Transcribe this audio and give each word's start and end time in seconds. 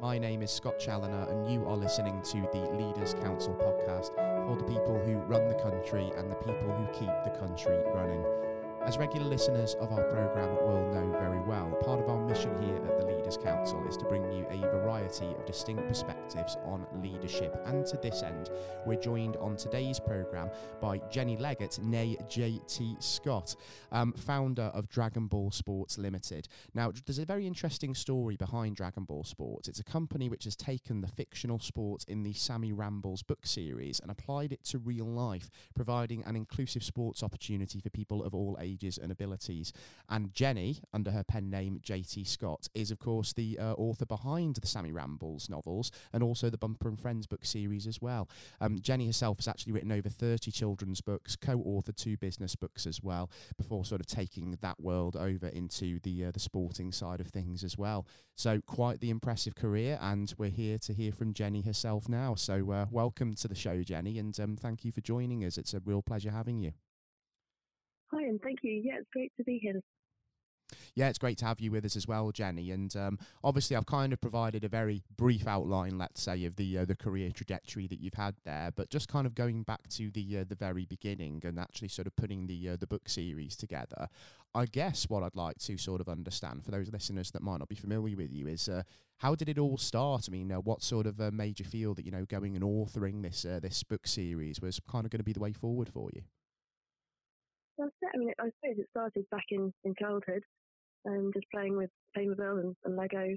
My 0.00 0.16
name 0.16 0.40
is 0.40 0.50
Scott 0.50 0.78
Challoner, 0.78 1.26
and 1.28 1.52
you 1.52 1.66
are 1.66 1.76
listening 1.76 2.22
to 2.22 2.40
the 2.54 2.70
Leaders 2.72 3.12
Council 3.12 3.52
podcast 3.52 4.14
for 4.46 4.56
the 4.56 4.64
people 4.64 4.98
who 4.98 5.18
run 5.18 5.46
the 5.46 5.54
country 5.56 6.10
and 6.16 6.30
the 6.30 6.36
people 6.36 6.72
who 6.72 6.86
keep 6.98 7.10
the 7.22 7.36
country 7.38 7.76
running. 7.94 8.24
As 8.82 8.96
regular 8.96 9.26
listeners 9.26 9.74
of 9.74 9.92
our 9.92 10.02
programme 10.04 10.56
will 10.56 10.90
know 10.90 11.12
very 11.18 11.40
well, 11.40 11.70
part 11.82 12.00
of 12.00 12.08
our 12.08 12.26
mission 12.26 12.50
here 12.62 12.76
at 12.76 12.98
the 12.98 13.04
Leaders 13.04 13.36
Council 13.36 13.86
is 13.86 13.96
to 13.98 14.06
bring 14.06 14.24
you 14.32 14.46
a 14.48 14.58
variety 14.70 15.26
of 15.26 15.44
distinct 15.44 15.86
perspectives 15.86 16.56
on 16.64 16.86
leadership. 16.94 17.60
And 17.66 17.84
to 17.86 17.98
this 17.98 18.22
end, 18.22 18.48
we're 18.86 18.98
joined 18.98 19.36
on 19.36 19.56
today's 19.56 20.00
programme 20.00 20.50
by 20.80 20.98
Jenny 21.10 21.36
Leggott, 21.36 21.78
nay 21.80 22.16
JT 22.26 23.02
Scott, 23.02 23.54
um, 23.92 24.14
founder 24.14 24.70
of 24.74 24.88
Dragon 24.88 25.26
Ball 25.26 25.50
Sports 25.50 25.98
Limited. 25.98 26.48
Now, 26.72 26.90
there's 27.04 27.18
a 27.18 27.26
very 27.26 27.46
interesting 27.46 27.94
story 27.94 28.36
behind 28.36 28.76
Dragon 28.76 29.04
Ball 29.04 29.24
Sports. 29.24 29.68
It's 29.68 29.80
a 29.80 29.84
company 29.84 30.30
which 30.30 30.44
has 30.44 30.56
taken 30.56 31.02
the 31.02 31.08
fictional 31.08 31.58
sport 31.58 32.06
in 32.08 32.22
the 32.22 32.32
Sammy 32.32 32.72
Rambles 32.72 33.22
book 33.22 33.44
series 33.44 34.00
and 34.00 34.10
applied 34.10 34.52
it 34.52 34.64
to 34.64 34.78
real 34.78 35.06
life, 35.06 35.50
providing 35.74 36.24
an 36.24 36.34
inclusive 36.34 36.82
sports 36.82 37.22
opportunity 37.22 37.78
for 37.78 37.90
people 37.90 38.24
of 38.24 38.34
all 38.34 38.56
ages 38.58 38.69
and 39.00 39.10
abilities. 39.10 39.72
And 40.08 40.32
Jenny, 40.32 40.80
under 40.92 41.10
her 41.10 41.24
pen 41.24 41.50
name 41.50 41.80
JT 41.82 42.26
Scott, 42.26 42.68
is 42.74 42.90
of 42.90 42.98
course 42.98 43.32
the 43.32 43.58
uh, 43.58 43.72
author 43.72 44.06
behind 44.06 44.56
the 44.56 44.66
Sammy 44.66 44.92
Rambles 44.92 45.48
novels 45.48 45.90
and 46.12 46.22
also 46.22 46.50
the 46.50 46.58
Bumper 46.58 46.88
and 46.88 46.98
Friends 46.98 47.26
book 47.26 47.44
series 47.44 47.86
as 47.86 48.00
well. 48.00 48.28
Um, 48.60 48.78
Jenny 48.80 49.06
herself 49.06 49.38
has 49.38 49.48
actually 49.48 49.72
written 49.72 49.92
over 49.92 50.08
30 50.08 50.50
children's 50.50 51.00
books, 51.00 51.36
co-authored 51.36 51.96
two 51.96 52.16
business 52.16 52.54
books 52.56 52.86
as 52.86 53.02
well, 53.02 53.30
before 53.56 53.84
sort 53.84 54.00
of 54.00 54.06
taking 54.06 54.56
that 54.60 54.80
world 54.80 55.16
over 55.16 55.48
into 55.48 55.98
the 56.00 56.26
uh, 56.26 56.30
the 56.30 56.40
sporting 56.40 56.92
side 56.92 57.20
of 57.20 57.28
things 57.28 57.64
as 57.64 57.76
well. 57.76 58.06
So 58.36 58.60
quite 58.66 59.00
the 59.00 59.10
impressive 59.10 59.54
career, 59.54 59.98
and 60.00 60.32
we're 60.38 60.50
here 60.50 60.78
to 60.78 60.94
hear 60.94 61.12
from 61.12 61.34
Jenny 61.34 61.62
herself 61.62 62.08
now. 62.08 62.34
So 62.34 62.70
uh, 62.70 62.86
welcome 62.90 63.34
to 63.34 63.48
the 63.48 63.54
show, 63.54 63.82
Jenny, 63.82 64.18
and 64.18 64.38
um, 64.40 64.56
thank 64.56 64.84
you 64.84 64.92
for 64.92 65.00
joining 65.00 65.44
us. 65.44 65.58
It's 65.58 65.74
a 65.74 65.82
real 65.84 66.02
pleasure 66.02 66.30
having 66.30 66.58
you. 66.58 66.72
Hi, 68.12 68.22
and 68.22 68.40
thank 68.42 68.58
you. 68.62 68.80
Yeah, 68.84 68.98
it's 68.98 69.10
great 69.12 69.32
to 69.36 69.44
be 69.44 69.58
here. 69.58 69.80
Yeah, 70.94 71.08
it's 71.08 71.18
great 71.18 71.38
to 71.38 71.44
have 71.44 71.60
you 71.60 71.70
with 71.70 71.84
us 71.84 71.96
as 71.96 72.06
well, 72.06 72.30
Jenny. 72.32 72.70
And 72.70 72.94
um, 72.96 73.18
obviously, 73.42 73.76
I've 73.76 73.86
kind 73.86 74.12
of 74.12 74.20
provided 74.20 74.64
a 74.64 74.68
very 74.68 75.02
brief 75.16 75.46
outline, 75.46 75.98
let's 75.98 76.22
say, 76.22 76.44
of 76.44 76.56
the 76.56 76.78
uh, 76.78 76.84
the 76.84 76.96
career 76.96 77.30
trajectory 77.30 77.86
that 77.86 78.00
you've 78.00 78.14
had 78.14 78.34
there. 78.44 78.70
But 78.74 78.90
just 78.90 79.08
kind 79.08 79.26
of 79.26 79.34
going 79.34 79.62
back 79.62 79.88
to 79.90 80.10
the 80.10 80.38
uh, 80.38 80.44
the 80.48 80.54
very 80.54 80.86
beginning 80.86 81.42
and 81.44 81.58
actually 81.58 81.88
sort 81.88 82.06
of 82.06 82.16
putting 82.16 82.46
the 82.46 82.70
uh, 82.70 82.76
the 82.76 82.86
book 82.86 83.08
series 83.08 83.56
together. 83.56 84.08
I 84.54 84.66
guess 84.66 85.08
what 85.08 85.22
I'd 85.22 85.36
like 85.36 85.58
to 85.58 85.76
sort 85.76 86.00
of 86.00 86.08
understand 86.08 86.64
for 86.64 86.72
those 86.72 86.90
listeners 86.90 87.30
that 87.30 87.42
might 87.42 87.58
not 87.58 87.68
be 87.68 87.76
familiar 87.76 88.16
with 88.16 88.32
you 88.32 88.48
is 88.48 88.68
uh, 88.68 88.82
how 89.18 89.36
did 89.36 89.48
it 89.48 89.58
all 89.58 89.78
start? 89.78 90.26
I 90.28 90.32
mean, 90.32 90.50
uh, 90.50 90.56
what 90.56 90.82
sort 90.82 91.06
of 91.06 91.20
uh, 91.20 91.30
made 91.32 91.60
you 91.60 91.64
feel 91.64 91.94
that 91.94 92.04
you 92.04 92.10
know 92.10 92.24
going 92.24 92.56
and 92.56 92.64
authoring 92.64 93.22
this 93.22 93.42
this 93.42 93.82
book 93.82 94.06
series 94.06 94.60
was 94.60 94.80
kind 94.90 95.04
of 95.04 95.10
going 95.10 95.20
to 95.20 95.24
be 95.24 95.32
the 95.32 95.40
way 95.40 95.52
forward 95.52 95.88
for 95.88 96.10
you? 96.14 96.22
That's 97.80 97.96
it. 98.02 98.10
I 98.14 98.18
mean, 98.18 98.32
I 98.38 98.44
suppose 98.44 98.78
it 98.78 98.88
started 98.90 99.24
back 99.30 99.44
in, 99.50 99.72
in 99.84 99.94
childhood, 99.98 100.42
um, 101.08 101.30
just 101.34 101.46
playing 101.52 101.76
with 101.76 101.90
Playmobil 102.16 102.60
and, 102.60 102.76
and 102.84 102.96
Lego. 102.96 103.36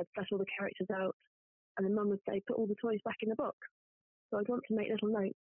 I'd 0.00 0.06
set 0.16 0.26
all 0.32 0.38
the 0.38 0.46
characters 0.56 0.88
out, 0.94 1.14
and 1.76 1.86
then 1.86 1.94
Mum 1.94 2.08
would 2.08 2.20
say, 2.28 2.40
put 2.46 2.56
all 2.56 2.66
the 2.66 2.80
toys 2.80 3.00
back 3.04 3.16
in 3.22 3.28
the 3.28 3.34
box. 3.34 3.56
So 4.30 4.38
I'd 4.38 4.48
want 4.48 4.62
to 4.68 4.76
make 4.76 4.88
little 4.88 5.08
notes 5.08 5.38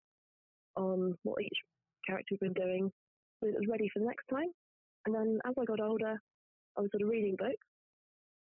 on 0.76 1.16
what 1.24 1.42
each 1.42 1.58
character 2.08 2.36
had 2.36 2.40
been 2.40 2.54
doing 2.54 2.92
so 3.40 3.48
that 3.48 3.56
it 3.56 3.60
was 3.60 3.70
ready 3.70 3.90
for 3.94 4.00
the 4.00 4.06
next 4.06 4.26
time. 4.30 4.50
And 5.06 5.16
then 5.16 5.40
as 5.46 5.54
I 5.60 5.66
got 5.66 5.80
older, 5.80 6.20
I 6.78 6.82
was 6.82 6.90
sort 6.92 7.04
of 7.04 7.10
reading 7.10 7.36
books, 7.38 7.68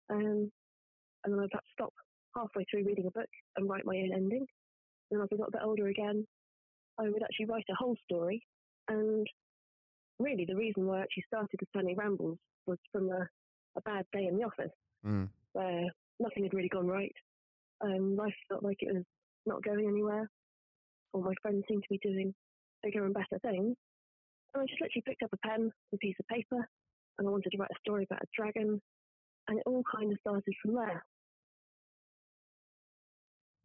um, 0.10 0.52
and 1.24 1.34
then 1.34 1.40
I'd 1.40 1.54
have 1.54 1.62
to 1.62 1.74
stop 1.74 1.94
halfway 2.36 2.66
through 2.70 2.86
reading 2.86 3.08
a 3.08 3.12
book 3.12 3.30
and 3.56 3.70
write 3.70 3.86
my 3.86 3.98
own 3.98 4.12
ending. 4.14 4.46
And 5.12 5.22
as 5.22 5.28
I 5.32 5.36
got 5.36 5.50
a 5.50 5.52
bit 5.52 5.62
older 5.64 5.88
again, 5.88 6.26
I 7.00 7.10
would 7.10 7.24
actually 7.24 7.46
write 7.46 7.66
a 7.70 7.76
whole 7.76 7.96
story 8.06 8.42
and 8.90 9.28
really 10.20 10.46
the 10.46 10.56
reason 10.56 10.86
why 10.86 11.00
I 11.00 11.02
actually 11.04 11.24
started 11.28 11.60
the 11.60 11.66
Sammy 11.76 11.96
Rambles 11.96 12.38
was 12.66 12.78
from 12.92 13.10
a, 13.10 13.28
a 13.78 13.82
bad 13.86 14.06
day 14.14 14.28
in 14.28 14.38
the 14.38 14.44
office 14.44 14.74
mm. 15.06 15.28
where 15.54 15.86
nothing 16.20 16.44
had 16.44 16.54
really 16.54 16.70
gone 16.70 16.88
right. 16.88 17.14
Um, 17.82 18.16
life 18.16 18.34
felt 18.50 18.64
like 18.64 18.78
it 18.82 18.94
was 18.94 19.04
not 19.46 19.64
going 19.64 19.88
anywhere. 19.88 20.30
All 21.14 21.22
my 21.22 21.34
friends 21.42 21.64
seemed 21.68 21.84
to 21.84 21.90
be 21.90 22.00
doing 22.00 22.34
bigger 22.84 23.06
and 23.06 23.14
better 23.14 23.40
things. 23.42 23.76
And 24.54 24.64
I 24.64 24.66
just 24.66 24.82
literally 24.82 25.04
picked 25.06 25.24
up 25.24 25.34
a 25.34 25.48
pen, 25.48 25.62
and 25.62 25.72
a 25.94 25.98
piece 25.98 26.16
of 26.20 26.28
paper, 26.28 26.68
and 27.18 27.28
I 27.28 27.32
wanted 27.32 27.52
to 27.52 27.58
write 27.58 27.72
a 27.72 27.80
story 27.80 28.08
about 28.10 28.24
a 28.24 28.28
dragon. 28.36 28.82
And 29.48 29.60
it 29.60 29.64
all 29.66 29.84
kind 29.96 30.12
of 30.12 30.18
started 30.20 30.54
from 30.62 30.76
there. 30.76 31.06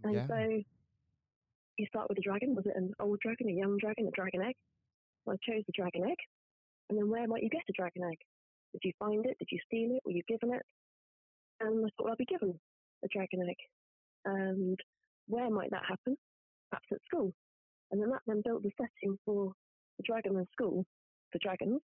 And 0.04 0.14
yeah. 0.14 0.26
so 0.26 0.62
you 1.78 1.86
start 1.86 2.08
with 2.08 2.18
a 2.18 2.22
dragon. 2.22 2.54
Was 2.54 2.66
it 2.66 2.76
an 2.76 2.92
old 3.00 3.18
dragon, 3.20 3.48
a 3.48 3.52
young 3.52 3.78
dragon, 3.78 4.06
a 4.06 4.10
dragon 4.10 4.42
egg? 4.42 4.54
Well, 5.24 5.36
I 5.36 5.50
chose 5.50 5.62
the 5.66 5.72
dragon 5.74 6.04
egg. 6.04 6.18
And 6.92 7.00
then 7.00 7.08
where 7.08 7.26
might 7.26 7.42
you 7.42 7.48
get 7.48 7.64
a 7.70 7.72
dragon 7.72 8.04
egg? 8.04 8.18
Did 8.74 8.82
you 8.84 8.92
find 8.98 9.24
it? 9.24 9.38
Did 9.38 9.48
you 9.50 9.58
steal 9.64 9.96
it? 9.96 10.02
Were 10.04 10.12
you 10.12 10.20
given 10.28 10.52
it? 10.52 10.60
And 11.58 11.86
I 11.86 11.88
thought, 11.88 12.04
well, 12.04 12.10
I'll 12.10 12.16
be 12.16 12.26
given 12.26 12.52
a 13.02 13.08
dragon 13.08 13.48
egg. 13.48 13.56
And 14.26 14.78
where 15.26 15.48
might 15.48 15.70
that 15.70 15.88
happen? 15.88 16.18
Perhaps 16.70 16.88
at 16.92 16.98
school. 17.08 17.32
And 17.90 18.02
then 18.02 18.10
that 18.10 18.20
then 18.26 18.42
built 18.44 18.62
the 18.62 18.70
setting 18.76 19.16
for 19.24 19.54
the 19.96 20.04
dragon 20.04 20.36
and 20.36 20.46
school 20.52 20.84
for 21.32 21.38
dragons. 21.40 21.80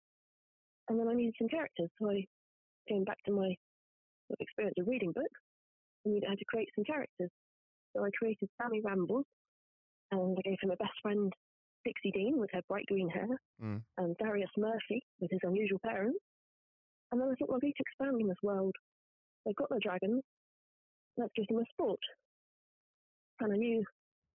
And 0.89 0.99
then 0.99 1.07
I 1.07 1.13
needed 1.13 1.35
some 1.37 1.49
characters. 1.49 1.91
So 2.01 2.09
I 2.09 2.25
came 2.89 3.03
back 3.03 3.21
to 3.27 3.31
my 3.31 3.53
experience 4.39 4.73
of 4.79 4.87
reading 4.87 5.11
books 5.11 5.39
and 6.05 6.19
I 6.25 6.31
had 6.31 6.39
to 6.39 6.45
create 6.45 6.69
some 6.73 6.83
characters. 6.83 7.29
So 7.95 8.03
I 8.03 8.09
created 8.17 8.49
Sammy 8.59 8.81
Rambles 8.83 9.25
and 10.09 10.35
I 10.35 10.49
gave 10.49 10.57
him 10.63 10.71
a 10.71 10.77
best 10.77 10.97
friend 11.03 11.31
Dixie 11.85 12.11
Dean 12.11 12.37
with 12.37 12.49
her 12.53 12.61
bright 12.67 12.85
green 12.87 13.09
hair, 13.09 13.27
mm. 13.63 13.81
and 13.97 14.17
Darius 14.17 14.49
Murphy 14.57 15.01
with 15.19 15.31
his 15.31 15.39
unusual 15.43 15.79
parents. 15.85 16.19
And 17.11 17.21
then 17.21 17.29
I 17.29 17.35
thought, 17.35 17.49
well, 17.49 17.59
I 17.61 17.65
need 17.65 17.73
to 17.77 17.83
expand 17.85 18.21
on 18.21 18.27
this 18.27 18.43
world. 18.43 18.75
They've 19.45 19.55
got 19.55 19.69
their 19.69 19.79
dragons. 19.79 20.23
Let's 21.17 21.31
give 21.35 21.47
them 21.47 21.59
a 21.59 21.65
sport. 21.71 21.99
And 23.39 23.53
I 23.53 23.55
knew 23.55 23.83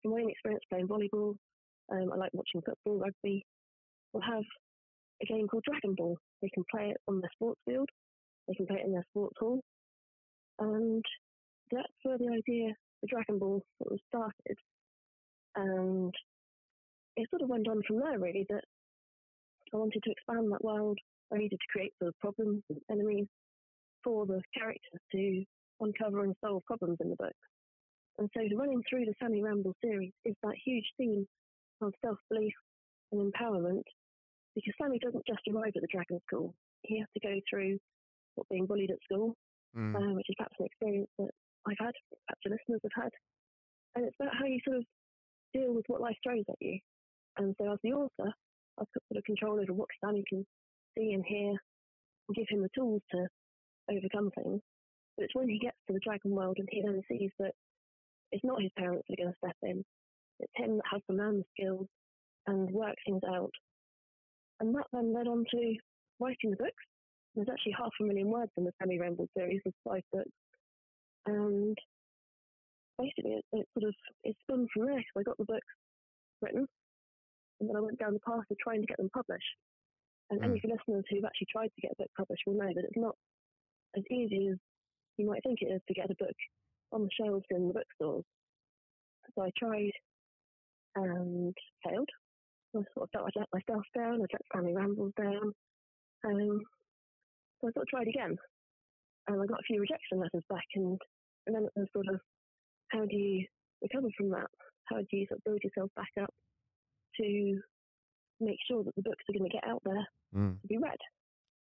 from 0.03 0.13
my 0.13 0.21
own 0.21 0.31
experience 0.31 0.63
playing 0.71 0.89
volleyball, 0.89 1.35
um, 1.91 2.13
I 2.13 2.17
like 2.17 2.31
watching 2.33 2.63
football, 2.65 2.99
rugby. 2.99 3.45
We'll 4.13 4.23
have 4.23 4.45
a 5.23 5.27
game 5.27 5.49
called 5.49 5.65
Dragon 5.65 5.95
Ball. 5.97 6.17
They 6.43 6.51
can 6.51 6.65
play 6.71 6.91
it 6.91 6.97
on 7.09 7.21
their 7.21 7.31
sports 7.35 7.61
field. 7.67 7.89
They 8.47 8.55
can 8.55 8.67
play 8.67 8.79
it 8.81 8.87
in 8.87 8.93
their 8.93 9.07
sports 9.11 9.37
hall. 9.41 9.61
And 10.59 11.05
that's 11.71 11.89
where 12.03 12.19
the 12.19 12.29
idea 12.29 12.75
for 13.01 13.07
Dragon 13.09 13.39
Ball 13.39 13.63
sort 13.83 13.93
of 13.93 14.01
started. 14.09 14.59
And 15.57 16.15
it 17.19 17.29
sort 17.31 17.43
of 17.43 17.49
went 17.49 17.69
on 17.69 17.83
from 17.87 17.99
there, 17.99 18.19
really, 18.19 18.47
that 18.49 18.65
I 19.75 19.77
wanted 19.77 20.03
to 20.05 20.11
expand 20.11 20.53
that 20.53 20.65
world. 20.65 20.99
I 21.33 21.39
needed 21.39 21.59
to 21.59 21.73
create 21.73 21.93
the 22.01 22.13
problems 22.21 22.63
and 22.71 22.79
enemies 22.91 23.27
for 24.05 24.25
the 24.25 24.41
characters 24.57 25.01
to 25.13 25.45
uncover 25.81 26.23
and 26.23 26.35
solve 26.43 26.63
problems 26.65 26.99
in 27.01 27.11
the 27.11 27.17
book. 27.17 27.35
And 28.19 28.31
so 28.35 28.43
running 28.57 28.83
through 28.89 29.05
the 29.05 29.15
Sammy 29.21 29.43
Ramble 29.43 29.75
series 29.85 30.13
is 30.25 30.35
that 30.43 30.55
huge 30.65 30.87
theme 30.97 31.27
of 31.83 31.93
self-belief 32.05 32.55
and 33.13 33.33
empowerment 33.33 33.83
because 34.55 34.75
Sammy 34.81 34.99
doesn't 34.99 35.27
just 35.27 35.43
arrive 35.53 35.73
at 35.75 35.83
the 35.83 35.93
Dragon 35.93 36.21
School. 36.27 36.55
He 36.83 36.99
has 36.99 37.09
to 37.15 37.21
go 37.21 37.35
through 37.51 37.79
what 38.35 38.49
being 38.49 38.67
bullied 38.67 38.91
at 38.91 39.03
school, 39.05 39.35
mm. 39.77 39.95
uh, 39.95 40.15
which 40.15 40.27
is 40.29 40.35
perhaps 40.37 40.57
an 40.59 40.67
experience 40.67 41.11
that 41.19 41.31
I've 41.67 41.79
had, 41.79 41.95
perhaps 42.27 42.43
the 42.45 42.51
listeners 42.51 42.81
have 42.83 43.05
had. 43.05 43.13
And 43.95 44.07
it's 44.07 44.17
about 44.21 44.35
how 44.39 44.47
you 44.47 44.59
sort 44.65 44.79
of 44.79 44.85
deal 45.53 45.75
with 45.75 45.85
what 45.89 46.01
life 46.01 46.17
throws 46.23 46.45
at 46.49 46.57
you. 46.61 46.79
And 47.39 47.55
so 47.59 47.73
as 47.73 47.79
the 47.83 47.93
author, 47.93 48.33
I've 48.79 48.87
got 48.95 49.03
sort 49.09 49.19
of 49.19 49.25
control 49.25 49.61
over 49.61 49.73
what 49.73 49.89
Sammy 50.05 50.25
can 50.29 50.45
see 50.97 51.13
and 51.13 51.25
hear 51.25 51.51
and 51.51 52.37
give 52.37 52.47
him 52.49 52.63
the 52.63 52.71
tools 52.75 53.03
to 53.13 53.27
overcome 53.91 54.31
things. 54.35 54.61
But 55.17 55.25
it's 55.25 55.35
when 55.35 55.49
he 55.49 55.59
gets 55.59 55.77
to 55.87 55.95
the 55.95 56.01
dragon 56.01 56.33
world 56.33 56.57
and 56.59 56.69
he 56.71 56.83
then 56.83 57.03
sees 57.09 57.31
that 57.39 57.53
it's 58.33 58.45
not 58.45 58.63
his 58.63 58.73
parents 58.77 59.05
that 59.09 59.15
are 59.15 59.25
going 59.25 59.33
to 59.33 59.39
step 59.39 59.57
in. 59.63 59.85
It's 60.41 60.53
him 60.55 60.77
that 60.77 60.91
has 60.91 61.03
the 61.09 61.45
skills 61.57 61.87
and 62.47 62.71
work 62.71 62.95
things 63.07 63.23
out. 63.29 63.51
And 64.61 64.75
that 64.75 64.87
then 64.93 65.15
led 65.15 65.29
on 65.29 65.45
to 65.51 65.77
writing 66.21 66.51
the 66.51 66.57
books. 66.57 66.85
There's 67.35 67.49
actually 67.51 67.77
half 67.79 67.93
a 68.01 68.05
million 68.05 68.29
words 68.29 68.51
in 68.57 68.65
the 68.65 68.73
Sammy 68.81 68.99
Ramble 68.99 69.29
series 69.37 69.63
of 69.67 69.73
five 69.85 70.03
books. 70.13 70.31
And 71.27 71.77
basically, 72.99 73.33
it, 73.33 73.45
it 73.53 73.67
sort 73.79 73.89
of 73.89 73.95
it 74.25 74.37
spun 74.43 74.67
from 74.73 74.87
there 74.87 74.97
because 74.97 75.19
I 75.19 75.23
got 75.23 75.39
the 75.39 75.45
books 75.45 75.67
written 76.43 76.67
and 77.61 77.69
then 77.69 77.77
I 77.77 77.81
went 77.81 77.99
down 77.99 78.15
the 78.15 78.21
path 78.21 78.45
of 78.51 78.59
trying 78.59 78.81
to 78.81 78.87
get 78.87 78.99
them 78.99 79.11
published. 79.15 79.57
And 80.31 80.41
mm. 80.41 80.45
any 80.45 80.57
of 80.59 80.65
your 80.65 80.77
listeners 80.77 81.05
who've 81.11 81.25
actually 81.25 81.49
tried 81.51 81.71
to 81.75 81.81
get 81.83 81.93
a 81.93 82.03
book 82.03 82.11
published 82.17 82.43
will 82.47 82.59
know 82.59 82.73
that 82.75 82.85
it's 82.85 82.97
not 82.97 83.17
as 83.97 84.05
easy 84.11 84.49
as 84.53 84.59
you 85.17 85.27
might 85.27 85.43
think 85.43 85.59
it 85.63 85.73
is 85.73 85.81
to 85.89 85.95
get 85.95 86.11
a 86.11 86.19
book 86.19 86.37
on 86.93 87.03
the 87.03 87.11
shelves 87.19 87.45
in 87.51 87.69
the 87.69 87.75
bookstores. 87.75 88.25
So 89.35 89.43
I 89.43 89.51
tried 89.59 89.93
and 90.95 91.55
failed. 91.85 92.09
I 92.77 92.81
sort 92.95 93.09
of 93.09 93.11
felt 93.13 93.27
I'd 93.27 93.41
let 93.41 93.53
myself 93.53 93.85
down, 93.97 94.23
I'd 94.23 94.33
let 94.33 94.49
Sammy 94.53 94.75
Rambles 94.75 95.13
down. 95.17 95.53
Um, 96.25 96.61
so 97.61 97.69
I 97.69 97.73
sort 97.73 97.85
of 97.85 97.89
tried 97.89 98.09
again. 98.09 98.37
And 99.27 99.43
I 99.43 99.47
got 99.47 99.61
a 99.61 99.67
few 99.67 99.81
rejection 99.81 100.21
letters 100.21 100.45
back, 100.49 100.65
and 100.75 100.99
And 101.47 101.57
then 101.57 101.65
it 101.65 101.73
was 101.77 101.89
sort 101.93 102.09
of, 102.09 102.21
how 102.89 103.05
do 103.05 103.17
you 103.17 103.45
recover 103.83 104.09
from 104.17 104.31
that? 104.31 104.49
How 104.85 104.99
do 104.99 105.17
you 105.17 105.27
sort 105.29 105.39
of 105.39 105.45
build 105.45 105.61
yourself 105.65 105.91
back 105.97 106.13
up 106.23 106.33
to 107.21 107.61
make 108.41 108.59
sure 108.67 108.85
that 108.85 108.95
the 108.97 109.03
books 109.03 109.25
are 109.29 109.33
going 109.33 109.49
to 109.51 109.55
get 109.55 109.67
out 109.67 109.83
there 109.85 110.07
Mm. 110.35 110.61
to 110.61 110.67
be 110.67 110.79
read? 110.79 110.99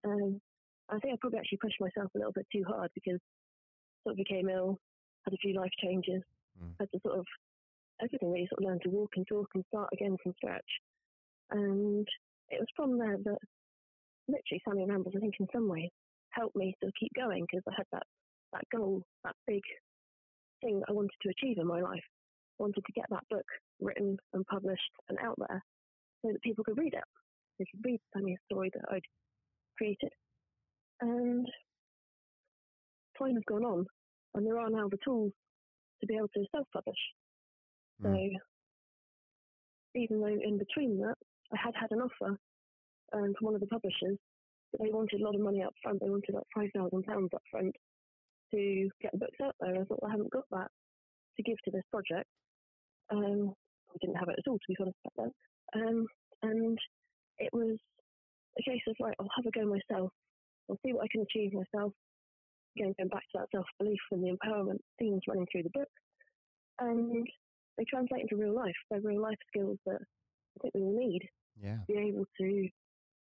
Um, 0.06 0.42
I 0.90 1.00
think 1.00 1.14
I 1.14 1.18
probably 1.20 1.40
actually 1.40 1.60
pushed 1.60 1.80
myself 1.82 2.12
a 2.16 2.18
little 2.18 2.34
bit 2.34 2.48
too 2.52 2.64
hard 2.66 2.90
because 2.94 3.20
sort 4.04 4.14
of 4.14 4.18
became 4.18 4.50
ill, 4.50 4.80
had 5.26 5.34
a 5.34 5.38
few 5.38 5.54
life 5.54 5.72
changes, 5.82 6.24
Mm. 6.62 6.76
had 6.80 6.92
to 6.92 7.00
sort 7.02 7.20
of 7.20 7.26
everything 8.00 8.32
really 8.32 8.48
sort 8.48 8.64
of 8.64 8.70
learn 8.70 8.80
to 8.82 8.90
walk 8.90 9.16
and 9.16 9.28
talk 9.28 9.50
and 9.56 9.66
start 9.66 9.90
again 9.94 10.18
from 10.22 10.34
scratch. 10.36 10.72
And 11.52 12.08
it 12.50 12.60
was 12.60 12.68
from 12.76 12.98
there 12.98 13.18
that 13.18 13.38
literally 14.28 14.62
Sammy 14.66 14.86
Rambles, 14.86 15.16
I 15.16 15.20
think, 15.20 15.36
in 15.40 15.48
some 15.54 15.68
ways 15.68 15.90
helped 16.30 16.56
me 16.56 16.76
to 16.84 16.92
keep 17.00 17.12
going 17.16 17.44
because 17.46 17.64
I 17.68 17.74
had 17.78 17.88
that, 17.92 18.08
that 18.54 18.64
goal, 18.70 19.04
that 19.24 19.36
big 19.48 19.64
thing 20.62 20.80
that 20.80 20.90
I 20.90 20.94
wanted 20.94 21.12
to 21.22 21.30
achieve 21.30 21.58
in 21.60 21.68
my 21.68 21.82
life. 21.82 22.04
Wanted 22.60 22.86
to 22.86 22.92
get 22.94 23.06
that 23.10 23.28
book 23.30 23.46
written 23.82 24.18
and 24.34 24.46
published 24.46 24.92
and 25.10 25.18
out 25.20 25.36
there 25.38 25.64
so 26.24 26.32
that 26.32 26.42
people 26.42 26.64
could 26.64 26.78
read 26.78 26.94
it. 26.94 27.04
They 27.60 27.66
could 27.72 27.84
read 27.84 28.00
Sammy's 28.14 28.40
story 28.46 28.72
that 28.74 28.86
I'd 28.92 29.02
created. 29.78 30.12
And 31.02 31.48
time 33.18 33.34
has 33.36 33.44
gone 33.48 33.66
on, 33.66 33.86
and 34.36 34.46
there 34.46 34.60
are 34.60 34.70
now 34.70 34.88
the 34.90 34.98
tools 35.04 35.32
to 36.02 36.08
be 36.08 36.16
able 36.16 36.30
to 36.30 36.46
self-publish. 36.52 36.98
So 38.02 38.10
Mm. 38.10 38.36
even 39.96 40.20
though 40.20 40.28
in 40.28 40.58
between 40.58 41.00
that, 41.00 41.16
I 41.52 41.58
had 41.58 41.76
had 41.76 41.92
an 41.92 42.02
offer 42.02 42.38
um, 43.14 43.34
from 43.38 43.46
one 43.46 43.56
of 43.56 43.62
the 43.62 43.68
publishers 43.68 44.18
that 44.72 44.82
they 44.82 44.92
wanted 44.92 45.22
a 45.22 45.24
lot 45.24 45.36
of 45.36 45.42
money 45.42 45.62
up 45.64 45.74
front. 45.82 46.00
They 46.02 46.10
wanted 46.10 46.34
like 46.34 46.48
five 46.56 46.72
thousand 46.74 47.04
pounds 47.04 47.30
up 47.34 47.44
front 47.52 47.76
to 48.52 48.90
get 49.02 49.12
the 49.12 49.20
books 49.20 49.40
out 49.44 49.56
there. 49.60 49.76
I 49.76 49.84
thought 49.86 50.02
well, 50.02 50.10
I 50.10 50.12
haven't 50.12 50.32
got 50.32 50.46
that 50.52 50.72
to 51.38 51.44
give 51.44 51.58
to 51.66 51.72
this 51.72 51.84
project. 51.92 52.28
Um, 53.12 53.54
I 53.90 53.98
didn't 54.02 54.16
have 54.18 54.30
it 54.30 54.40
at 54.40 54.48
all, 54.50 54.58
to 54.58 54.68
be 54.70 54.76
honest, 54.80 54.98
back 55.04 55.14
then. 55.18 55.32
Um, 55.76 56.08
and 56.42 56.78
it 57.40 57.50
was 57.54 57.78
a 58.60 58.64
case 58.64 58.82
of 58.88 58.96
right, 59.02 59.16
I'll 59.20 59.28
have 59.36 59.46
a 59.46 59.52
go 59.52 59.66
myself. 59.66 60.12
I'll 60.70 60.80
see 60.86 60.94
what 60.94 61.04
I 61.04 61.12
can 61.12 61.22
achieve 61.22 61.54
myself. 61.54 61.94
Again, 62.78 62.94
going 62.98 63.10
back 63.10 63.22
to 63.34 63.40
that 63.40 63.48
self 63.54 63.66
belief 63.80 64.00
and 64.12 64.24
the 64.24 64.36
empowerment 64.38 64.80
themes 64.98 65.22
running 65.28 65.48
through 65.52 65.64
the 65.64 65.70
book. 65.78 65.90
And 66.80 67.28
they 67.78 67.86
translate 67.86 68.22
into 68.22 68.36
real 68.42 68.56
life. 68.56 68.76
They're 68.90 69.02
real 69.02 69.22
life 69.22 69.38
skills 69.48 69.78
that 69.86 70.00
I 70.02 70.58
think 70.62 70.74
we 70.74 70.82
all 70.82 70.98
need 70.98 71.22
Yeah. 71.62 71.78
to 71.78 71.86
be 71.88 72.00
able 72.00 72.26
to 72.40 72.70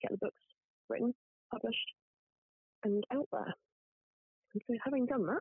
get 0.02 0.10
the 0.10 0.19
books 0.19 0.40
written, 0.88 1.14
published, 1.50 1.88
and 2.84 3.05
out 3.12 3.28
there. 3.32 3.55
And 4.55 4.62
so, 4.66 4.75
having 4.84 5.06
done 5.06 5.26
that, 5.26 5.40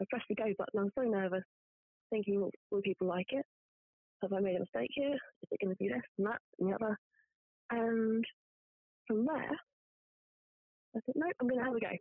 I 0.00 0.04
pressed 0.10 0.26
the 0.28 0.34
go 0.34 0.52
button. 0.58 0.80
I 0.80 0.82
was 0.84 0.92
so 0.94 1.02
nervous, 1.02 1.44
thinking, 2.10 2.40
will, 2.70 2.82
people 2.82 3.06
like 3.06 3.28
it? 3.30 3.44
Have 4.22 4.32
I 4.32 4.40
made 4.40 4.56
a 4.56 4.60
mistake 4.60 4.90
here? 4.94 5.14
Is 5.14 5.48
it 5.50 5.60
going 5.60 5.74
to 5.74 5.78
be 5.78 5.88
this 5.88 6.02
and 6.18 6.26
that 6.26 6.40
and 6.58 6.70
the 6.70 6.74
other? 6.74 6.98
And 7.70 8.24
from 9.06 9.26
there, 9.26 9.50
I 10.96 11.00
said, 11.04 11.14
no, 11.16 11.26
I'm 11.40 11.48
going 11.48 11.58
to 11.58 11.64
have 11.64 11.74
a 11.74 11.80
go. 11.80 11.96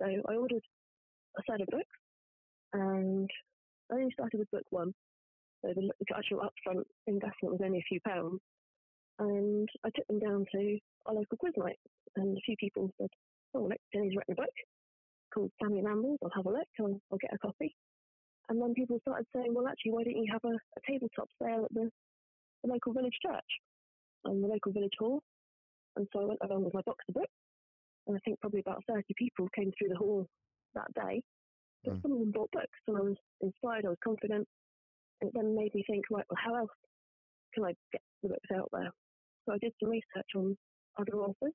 So 0.00 0.06
I 0.06 0.34
ordered 0.34 0.62
a 1.36 1.42
set 1.48 1.60
of 1.60 1.68
books, 1.68 1.84
and 2.72 3.30
I 3.90 3.94
only 3.96 4.12
started 4.12 4.38
with 4.38 4.50
book 4.50 4.64
one. 4.70 4.92
So 5.62 5.72
the, 5.74 5.90
the 5.98 6.16
actual 6.16 6.38
upfront 6.40 6.84
investment 7.06 7.52
was 7.52 7.60
only 7.64 7.78
a 7.78 7.88
few 7.88 8.00
pounds. 8.06 8.40
And 9.18 9.68
I 9.84 9.90
took 9.94 10.06
them 10.06 10.20
down 10.20 10.46
to 10.52 10.78
our 11.06 11.14
local 11.14 11.36
quiz 11.38 11.54
night, 11.56 11.78
and 12.16 12.36
a 12.36 12.40
few 12.40 12.54
people 12.56 12.90
said, 13.00 13.10
"Oh, 13.54 13.62
look, 13.62 13.78
Jenny's 13.92 14.14
written 14.16 14.34
a 14.34 14.42
book 14.42 14.54
called 15.34 15.50
Sammy 15.60 15.82
Rambles. 15.82 16.18
I'll 16.22 16.30
have 16.36 16.46
a 16.46 16.50
look. 16.50 16.68
I'll, 16.78 17.00
I'll 17.10 17.18
get 17.18 17.34
a 17.34 17.38
copy." 17.38 17.74
And 18.48 18.60
then 18.60 18.74
people 18.74 18.98
started 19.00 19.26
saying, 19.34 19.52
"Well, 19.54 19.68
actually, 19.68 19.92
why 19.92 20.04
don't 20.04 20.16
you 20.16 20.32
have 20.32 20.44
a, 20.44 20.54
a 20.54 20.80
tabletop 20.86 21.28
sale 21.40 21.64
at 21.64 21.74
the, 21.74 21.90
the 22.64 22.72
local 22.72 22.92
village 22.92 23.18
church 23.24 23.50
and 24.24 24.42
the 24.42 24.48
local 24.48 24.72
village 24.72 24.94
hall?" 24.98 25.22
And 25.96 26.06
so 26.12 26.22
I 26.22 26.24
went 26.24 26.40
along 26.42 26.64
with 26.64 26.74
my 26.74 26.82
box 26.86 27.04
of 27.08 27.14
books, 27.14 27.32
and 28.06 28.16
I 28.16 28.20
think 28.24 28.40
probably 28.40 28.60
about 28.60 28.82
30 28.88 29.04
people 29.16 29.48
came 29.54 29.72
through 29.76 29.88
the 29.90 29.96
hall 29.96 30.26
that 30.74 30.92
day. 30.94 31.22
But 31.84 31.94
Mm. 31.94 32.02
some 32.02 32.12
of 32.12 32.18
them 32.20 32.30
bought 32.32 32.50
books, 32.52 32.78
and 32.86 32.96
I 32.96 33.00
was 33.00 33.16
inspired. 33.40 33.84
I 33.84 33.90
was 33.90 33.98
confident. 34.02 34.48
And 35.20 35.28
it 35.28 35.34
then 35.34 35.54
made 35.54 35.74
me 35.74 35.82
think, 35.86 36.04
right, 36.10 36.24
well, 36.30 36.38
how 36.42 36.54
else 36.54 36.70
can 37.52 37.64
I 37.64 37.74
get 37.92 38.02
the 38.22 38.28
books 38.28 38.50
out 38.54 38.68
there? 38.72 38.90
So 39.44 39.52
I 39.54 39.58
did 39.58 39.74
some 39.80 39.90
research 39.90 40.30
on 40.36 40.56
other 40.98 41.18
authors, 41.20 41.54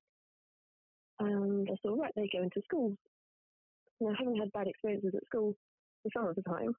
and 1.20 1.68
I 1.70 1.74
saw, 1.82 1.94
right, 1.94 2.12
they 2.16 2.28
go 2.32 2.42
into 2.42 2.60
schools. 2.62 2.96
Now, 4.00 4.14
having 4.18 4.36
had 4.36 4.52
bad 4.52 4.66
experiences 4.68 5.14
at 5.14 5.24
school 5.26 5.54
for 6.04 6.10
some 6.14 6.28
of 6.28 6.36
the 6.36 6.42
time, 6.42 6.70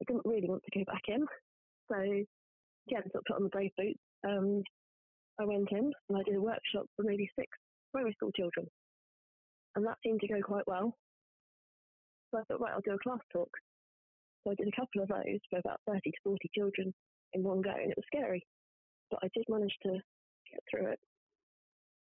I 0.00 0.04
didn't 0.06 0.24
really 0.24 0.48
want 0.48 0.62
to 0.64 0.78
go 0.78 0.84
back 0.86 1.02
in. 1.08 1.26
So, 1.90 1.98
yeah, 2.86 2.98
I 2.98 3.10
sort 3.10 3.16
of 3.16 3.24
put 3.26 3.36
on 3.36 3.42
the 3.42 3.50
brave 3.50 3.72
boots, 3.76 4.00
and 4.22 4.64
I 5.38 5.44
went 5.44 5.68
in 5.72 5.92
and 6.08 6.18
I 6.18 6.22
did 6.22 6.36
a 6.36 6.40
workshop 6.40 6.86
for 6.96 7.02
maybe 7.04 7.28
six 7.38 7.48
primary 7.92 8.12
school 8.14 8.30
children. 8.32 8.66
And 9.74 9.84
that 9.86 9.98
seemed 10.04 10.20
to 10.20 10.28
go 10.28 10.40
quite 10.42 10.66
well. 10.66 10.96
So 12.30 12.38
I 12.40 12.44
thought, 12.44 12.60
right, 12.60 12.72
I'll 12.72 12.80
do 12.82 12.92
a 12.92 12.98
class 12.98 13.20
talk. 13.32 13.50
So 14.44 14.50
I 14.52 14.54
did 14.54 14.68
a 14.68 14.76
couple 14.80 15.02
of 15.02 15.08
those 15.08 15.40
for 15.50 15.58
about 15.58 15.80
30 15.86 16.00
to 16.10 16.16
40 16.24 16.38
children 16.54 16.94
in 17.34 17.42
one 17.42 17.60
go, 17.62 17.70
and 17.70 17.90
it 17.90 17.96
was 17.96 18.04
scary. 18.06 18.46
But 19.10 19.20
I 19.22 19.28
did 19.34 19.44
manage 19.48 19.74
to 19.84 19.92
get 20.50 20.60
through 20.70 20.92
it. 20.92 21.00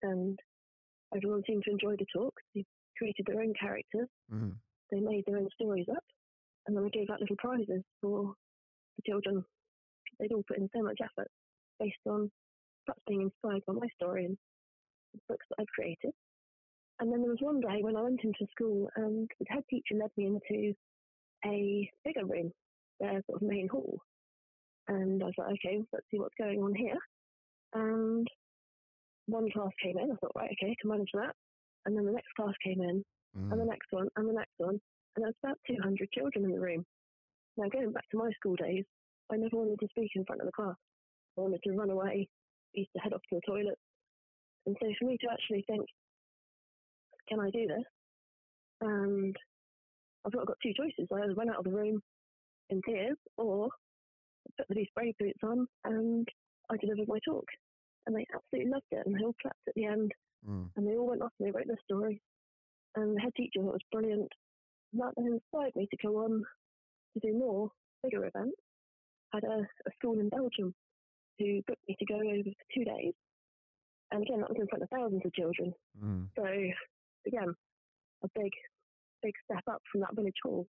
And 0.02 0.38
everyone 1.14 1.42
seemed 1.46 1.64
to 1.64 1.70
enjoy 1.70 1.96
the 1.96 2.06
talk. 2.14 2.34
They 2.54 2.64
created 2.98 3.26
their 3.26 3.40
own 3.42 3.52
characters, 3.60 4.08
Mm. 4.32 4.54
they 4.90 5.00
made 5.00 5.24
their 5.26 5.38
own 5.38 5.48
stories 5.54 5.86
up, 5.88 6.04
and 6.66 6.76
then 6.76 6.82
we 6.84 6.90
gave 6.90 7.10
out 7.10 7.20
little 7.20 7.36
prizes 7.38 7.82
for 8.00 8.34
the 8.96 9.02
children. 9.10 9.44
They'd 10.18 10.32
all 10.32 10.44
put 10.48 10.58
in 10.58 10.68
so 10.74 10.82
much 10.82 10.98
effort 11.02 11.28
based 11.78 11.96
on 12.06 12.30
perhaps 12.86 13.02
being 13.06 13.22
inspired 13.22 13.64
by 13.66 13.74
my 13.74 13.88
story 13.94 14.24
and 14.24 14.36
the 15.14 15.20
books 15.28 15.46
that 15.50 15.56
I've 15.60 15.74
created. 15.74 16.12
And 17.00 17.12
then 17.12 17.20
there 17.20 17.30
was 17.30 17.38
one 17.40 17.60
day 17.60 17.82
when 17.82 17.96
I 17.96 18.02
went 18.02 18.20
into 18.24 18.46
school 18.50 18.88
and 18.96 19.30
the 19.38 19.46
head 19.48 19.64
teacher 19.68 19.94
led 20.00 20.10
me 20.16 20.26
into 20.26 20.74
a 21.44 21.90
bigger 22.04 22.24
room, 22.24 22.52
their 23.00 23.22
sort 23.28 23.42
of 23.42 23.48
main 23.48 23.68
hall. 23.68 23.98
And 24.88 25.22
I 25.22 25.26
was 25.26 25.34
like, 25.36 25.52
okay, 25.54 25.82
let's 25.92 26.06
see 26.10 26.18
what's 26.18 26.34
going 26.38 26.60
on 26.62 26.74
here. 26.74 26.96
And 27.74 28.26
one 29.26 29.50
class 29.50 29.72
came 29.82 29.98
in. 29.98 30.10
I 30.10 30.16
thought, 30.16 30.32
right, 30.36 30.50
okay, 30.52 30.72
I 30.72 30.76
can 30.80 30.90
manage 30.90 31.10
that. 31.14 31.34
And 31.84 31.96
then 31.96 32.06
the 32.06 32.12
next 32.12 32.32
class 32.36 32.54
came 32.64 32.80
in, 32.80 33.04
and 33.34 33.60
the 33.60 33.64
Mm. 33.64 33.68
next 33.68 33.92
one, 33.92 34.08
and 34.16 34.28
the 34.28 34.32
next 34.32 34.54
one. 34.58 34.80
And 35.16 35.24
there 35.24 35.28
was 35.32 35.34
about 35.42 35.58
200 35.66 36.10
children 36.12 36.44
in 36.44 36.52
the 36.52 36.60
room. 36.60 36.84
Now, 37.56 37.68
going 37.68 37.92
back 37.92 38.08
to 38.10 38.18
my 38.18 38.30
school 38.32 38.54
days, 38.56 38.84
I 39.32 39.36
never 39.36 39.56
wanted 39.56 39.80
to 39.80 39.88
speak 39.88 40.10
in 40.14 40.24
front 40.24 40.42
of 40.42 40.46
the 40.46 40.52
class. 40.52 40.76
I 41.38 41.40
wanted 41.40 41.62
to 41.64 41.72
run 41.72 41.90
away, 41.90 42.28
used 42.74 42.90
to 42.94 43.00
head 43.00 43.12
off 43.14 43.22
to 43.30 43.36
the 43.36 43.40
toilet. 43.46 43.78
And 44.66 44.76
so 44.80 44.88
for 44.98 45.06
me 45.06 45.16
to 45.20 45.28
actually 45.32 45.64
think, 45.66 45.86
can 47.28 47.40
I 47.40 47.50
do 47.50 47.66
this? 47.66 47.84
And 48.82 49.34
I 50.24 50.30
thought 50.30 50.42
I've 50.42 50.46
got 50.48 50.58
two 50.62 50.74
choices. 50.76 51.08
I 51.10 51.22
either 51.22 51.34
run 51.34 51.48
out 51.50 51.58
of 51.58 51.64
the 51.64 51.70
room 51.70 52.00
in 52.70 52.82
tears 52.86 53.16
or 53.38 53.70
put 54.58 54.66
these 54.76 54.88
brave 54.94 55.14
boots 55.18 55.40
on 55.42 55.66
and 55.84 56.28
I 56.70 56.76
delivered 56.76 57.08
my 57.08 57.18
talk. 57.24 57.46
And 58.06 58.14
they 58.14 58.26
absolutely 58.34 58.70
loved 58.70 58.86
it 58.92 59.06
and 59.06 59.14
they 59.14 59.24
all 59.24 59.34
clapped 59.40 59.66
at 59.66 59.74
the 59.74 59.86
end 59.86 60.12
Mm. 60.48 60.70
and 60.76 60.86
they 60.86 60.96
all 60.96 61.08
went 61.08 61.22
off 61.22 61.32
and 61.38 61.48
they 61.48 61.50
wrote 61.50 61.66
their 61.66 61.80
story. 61.84 62.20
And 62.94 63.16
the 63.16 63.20
head 63.20 63.32
teacher 63.36 63.60
thought 63.60 63.70
it 63.70 63.82
was 63.82 63.92
brilliant. 63.92 64.30
That 64.98 65.12
then 65.16 65.26
inspired 65.26 65.76
me 65.76 65.86
to 65.90 66.06
go 66.06 66.24
on 66.24 66.42
to 67.14 67.20
do 67.20 67.38
more 67.38 67.70
bigger 68.02 68.24
events. 68.26 68.56
I 69.32 69.36
Had 69.36 69.44
a, 69.44 69.58
a 69.60 69.90
school 69.98 70.18
in 70.18 70.28
Belgium 70.28 70.74
who 71.38 71.60
booked 71.66 71.82
me 71.88 71.96
to 71.98 72.06
go 72.06 72.16
over 72.16 72.42
for 72.44 72.74
two 72.74 72.84
days. 72.84 73.12
And 74.12 74.22
again, 74.22 74.40
that 74.40 74.48
was 74.48 74.58
in 74.60 74.68
front 74.68 74.82
of 74.82 74.88
thousands 74.90 75.22
of 75.24 75.34
children. 75.34 75.72
Mm. 76.02 76.28
So 76.36 76.44
again, 77.26 77.54
a 78.22 78.28
big, 78.34 78.52
big 79.22 79.34
step 79.44 79.64
up 79.70 79.82
from 79.90 80.02
that 80.02 80.14
village 80.14 80.38
hall 80.42 80.66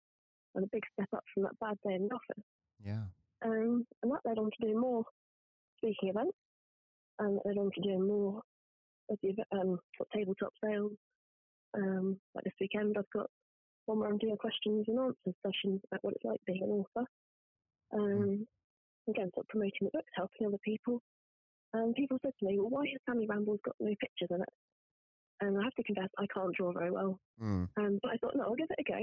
and 0.55 0.65
a 0.65 0.69
big 0.71 0.83
step 0.93 1.09
up 1.17 1.25
from 1.33 1.45
that 1.45 1.59
bad 1.61 1.79
day 1.87 1.95
in 1.95 2.09
the 2.09 2.15
office. 2.15 2.45
Yeah. 2.85 3.05
Um, 3.45 3.87
and 4.03 4.13
that 4.13 4.21
led 4.25 4.39
on 4.39 4.51
to 4.51 4.67
doing 4.67 4.79
more 4.79 5.05
speaking 5.79 6.11
events 6.11 6.37
and 7.19 7.37
that 7.37 7.47
led 7.47 7.59
on 7.59 7.71
to 7.75 7.81
doing 7.81 8.07
more 8.07 8.43
of 9.11 9.19
the 9.23 9.35
um, 9.53 9.79
sort 9.97 10.09
of 10.09 10.11
tabletop 10.15 10.53
sales. 10.65 10.93
Um, 11.75 12.19
like 12.35 12.45
this 12.45 12.53
weekend, 12.61 12.97
I've 12.99 13.11
got 13.15 13.31
one 13.87 13.99
where 13.99 14.09
I'm 14.09 14.19
doing 14.19 14.37
questions 14.37 14.85
and 14.89 14.99
answers 14.99 15.35
sessions 15.45 15.81
about 15.87 16.03
what 16.05 16.15
it's 16.15 16.25
like 16.25 16.41
being 16.47 16.63
an 16.63 16.71
author. 16.71 17.07
Um, 17.95 18.47
Again, 19.09 19.31
sort 19.35 19.47
of 19.47 19.49
promoting 19.49 19.83
the 19.83 19.91
books, 19.91 20.13
helping 20.15 20.47
other 20.47 20.63
people. 20.65 21.03
And 21.75 21.95
people 21.95 22.19
said 22.23 22.35
to 22.39 22.47
me, 22.47 22.59
well, 22.59 22.71
why 22.71 22.87
has 22.87 23.01
Sammy 23.09 23.27
Rambles 23.27 23.59
got 23.65 23.75
no 23.81 23.93
pictures 23.99 24.29
in 24.31 24.41
it? 24.41 24.49
And 25.41 25.59
I 25.59 25.65
have 25.65 25.75
to 25.75 25.83
confess, 25.83 26.09
I 26.19 26.27
can't 26.33 26.55
draw 26.55 26.73
very 26.73 26.93
well. 26.93 27.19
Mm. 27.43 27.69
Um, 27.77 27.99
but 28.01 28.13
I 28.13 28.17
thought, 28.19 28.37
no, 28.37 28.45
I'll 28.45 28.55
give 28.55 28.69
it 28.71 28.79
a 28.79 28.91
go. 28.93 29.01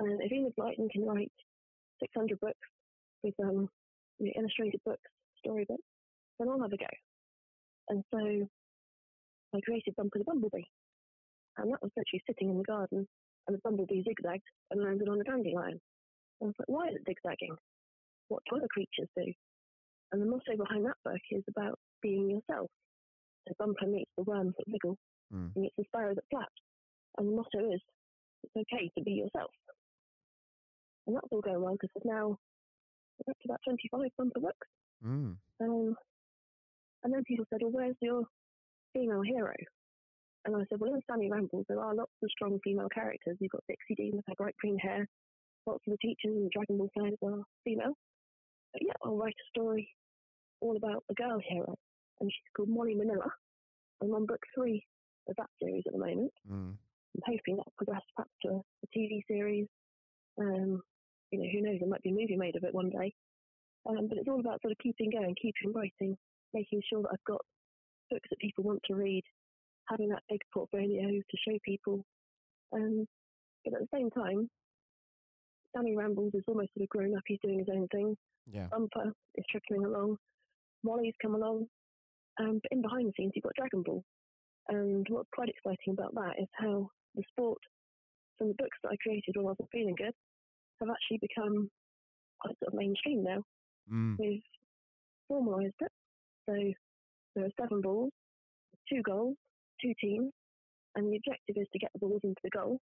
And 0.00 0.20
if 0.20 0.32
Enid 0.32 0.54
Blyton 0.58 0.90
can 0.90 1.06
write 1.06 1.30
600 2.00 2.40
books 2.40 2.66
with 3.22 3.34
um, 3.44 3.68
illustrated 4.20 4.80
books, 4.84 5.08
storybooks, 5.38 5.86
then 6.40 6.48
I'll 6.48 6.60
have 6.60 6.72
a 6.72 6.76
go. 6.76 6.92
And 7.90 8.02
so 8.12 8.48
I 9.54 9.60
created 9.60 9.94
Bumper 9.96 10.18
the 10.18 10.24
Bumblebee. 10.24 10.66
And 11.58 11.72
that 11.72 11.82
was 11.82 11.92
literally 11.96 12.22
sitting 12.26 12.50
in 12.50 12.58
the 12.58 12.64
garden, 12.64 13.06
and 13.46 13.56
the 13.56 13.60
bumblebee 13.64 14.02
zigzagged 14.02 14.46
and 14.70 14.82
landed 14.82 15.08
on 15.08 15.20
a 15.20 15.24
dandelion. 15.24 15.80
I 16.40 16.44
was 16.46 16.54
like, 16.58 16.68
why 16.68 16.88
is 16.88 16.96
it 16.96 17.06
zigzagging? 17.06 17.56
What 18.28 18.42
do 18.48 18.56
other 18.56 18.68
creatures 18.70 19.08
do? 19.16 19.32
And 20.12 20.20
the 20.20 20.26
motto 20.26 20.56
behind 20.56 20.84
that 20.86 20.96
book 21.04 21.20
is 21.30 21.42
about 21.48 21.78
being 22.02 22.30
yourself. 22.30 22.70
So 23.48 23.54
Bumper 23.58 23.86
meets 23.86 24.10
the 24.16 24.24
worms 24.24 24.54
that 24.58 24.70
wriggle, 24.70 24.96
Mm. 25.32 25.50
and 25.56 25.64
it's 25.64 25.74
the 25.76 25.84
sparrow 25.84 26.14
that 26.14 26.24
flaps. 26.30 26.62
And 27.18 27.28
the 27.28 27.32
motto 27.32 27.72
is, 27.72 27.80
it's 28.44 28.56
okay 28.56 28.90
to 28.96 29.02
be 29.02 29.12
yourself. 29.12 29.50
And 31.06 31.16
that's 31.16 31.26
all 31.30 31.40
going 31.40 31.60
well 31.60 31.72
because 31.72 31.90
there's 31.94 32.04
now 32.14 32.36
we're 33.26 33.30
up 33.32 33.38
to 33.40 33.48
about 33.48 33.60
25 33.64 34.10
Bumper 34.18 34.40
books. 34.40 34.68
Mm. 35.04 35.36
Um, 35.60 35.96
and 37.02 37.12
then 37.12 37.24
people 37.24 37.44
said, 37.50 37.60
well, 37.62 37.72
where's 37.72 37.96
your 38.00 38.24
female 38.92 39.22
hero? 39.22 39.54
And 40.44 40.56
I 40.56 40.60
said, 40.68 40.80
well, 40.80 40.94
in 40.94 41.00
Sammy 41.08 41.30
Rambles, 41.30 41.66
there 41.68 41.80
are 41.80 41.94
lots 41.94 42.12
of 42.22 42.30
strong 42.30 42.58
female 42.64 42.88
characters. 42.92 43.36
You've 43.40 43.52
got 43.52 43.62
Dixie 43.68 43.94
Dean 43.94 44.16
with 44.16 44.24
her 44.26 44.34
bright 44.36 44.56
green 44.60 44.78
hair. 44.78 45.06
Lots 45.66 45.82
of 45.86 45.92
the 45.92 45.98
teachers 45.98 46.34
in 46.34 46.44
the 46.44 46.50
Dragon 46.52 46.78
Ball 46.78 46.90
side 46.98 47.14
are 47.24 47.42
female. 47.64 47.94
But 48.72 48.82
yeah, 48.82 48.94
I'll 49.04 49.16
write 49.16 49.34
a 49.34 49.50
story 49.50 49.88
all 50.60 50.76
about 50.76 51.04
a 51.10 51.14
girl 51.14 51.38
hero. 51.46 51.74
And 52.20 52.30
she's 52.30 52.52
called 52.56 52.68
Molly 52.68 52.94
Manila. 52.94 53.30
I'm 54.02 54.14
on 54.14 54.26
book 54.26 54.40
three 54.54 54.84
of 55.28 55.36
that 55.36 55.50
series 55.60 55.84
at 55.86 55.92
the 55.92 55.98
moment. 55.98 56.32
Mm. 56.50 56.74
I'm 56.74 57.22
hoping 57.26 57.56
that'll 57.56 57.72
progress 57.76 58.02
perhaps 58.16 58.32
to 58.42 58.48
a, 58.48 58.56
a 58.56 58.98
TV 58.98 59.20
series. 59.28 59.66
Um, 60.40 60.82
you 61.30 61.38
know, 61.38 61.48
who 61.52 61.62
knows, 61.62 61.78
there 61.78 61.88
might 61.88 62.02
be 62.02 62.10
a 62.10 62.14
movie 62.14 62.36
made 62.36 62.56
of 62.56 62.64
it 62.64 62.74
one 62.74 62.90
day. 62.90 63.12
Um, 63.88 64.08
but 64.08 64.18
it's 64.18 64.28
all 64.28 64.40
about 64.40 64.60
sort 64.62 64.72
of 64.72 64.78
keeping 64.78 65.10
going, 65.10 65.34
keeping 65.40 65.72
writing, 65.72 66.16
making 66.54 66.82
sure 66.88 67.02
that 67.02 67.10
I've 67.12 67.24
got 67.26 67.40
books 68.10 68.28
that 68.30 68.38
people 68.38 68.64
want 68.64 68.80
to 68.86 68.94
read, 68.94 69.24
having 69.88 70.08
that 70.08 70.22
big 70.28 70.40
portfolio 70.52 71.08
to 71.08 71.36
show 71.46 71.58
people. 71.64 72.04
Um, 72.72 73.06
but 73.64 73.74
at 73.74 73.80
the 73.80 73.96
same 73.96 74.10
time, 74.10 74.48
Sammy 75.74 75.96
Rambles 75.96 76.32
is 76.34 76.44
almost 76.46 76.70
sort 76.74 76.84
of 76.84 76.88
grown 76.88 77.16
up. 77.16 77.22
He's 77.26 77.38
doing 77.42 77.58
his 77.58 77.68
own 77.72 77.88
thing. 77.88 78.16
Yeah. 78.50 78.66
Bumper 78.70 79.12
is 79.36 79.44
trickling 79.50 79.84
along. 79.84 80.16
Molly's 80.84 81.14
come 81.22 81.34
along. 81.34 81.66
Um, 82.40 82.60
but 82.62 82.72
in 82.72 82.82
behind 82.82 83.08
the 83.08 83.12
scenes, 83.16 83.32
you've 83.34 83.44
got 83.44 83.54
Dragon 83.56 83.82
Ball. 83.82 84.02
And 84.68 85.06
what's 85.08 85.28
quite 85.34 85.48
exciting 85.48 85.94
about 85.94 86.14
that 86.14 86.34
is 86.40 86.48
how 86.54 86.88
the 87.14 87.22
sport 87.30 87.58
from 88.38 88.48
the 88.48 88.54
books 88.54 88.78
that 88.82 88.90
I 88.90 88.96
created 89.02 89.36
when 89.36 89.46
I 89.46 89.50
wasn't 89.50 89.68
feeling 89.70 89.94
good 89.96 90.14
have 90.80 90.90
actually 90.90 91.18
become 91.20 91.70
quite 92.40 92.58
sort 92.58 92.72
of 92.72 92.78
mainstream 92.78 93.22
now. 93.22 93.42
Mm. 93.92 94.16
We've 94.18 94.42
formalised 95.30 95.80
it. 95.80 95.92
So 96.48 96.54
there 97.34 97.44
are 97.44 97.60
seven 97.60 97.80
balls, 97.80 98.12
two 98.88 99.02
goals, 99.02 99.36
two 99.82 99.92
teams, 100.00 100.30
and 100.94 101.10
the 101.10 101.16
objective 101.16 101.56
is 101.56 101.68
to 101.72 101.78
get 101.78 101.90
the 101.92 102.00
balls 102.00 102.20
into 102.24 102.40
the 102.44 102.50
goal. 102.50 102.78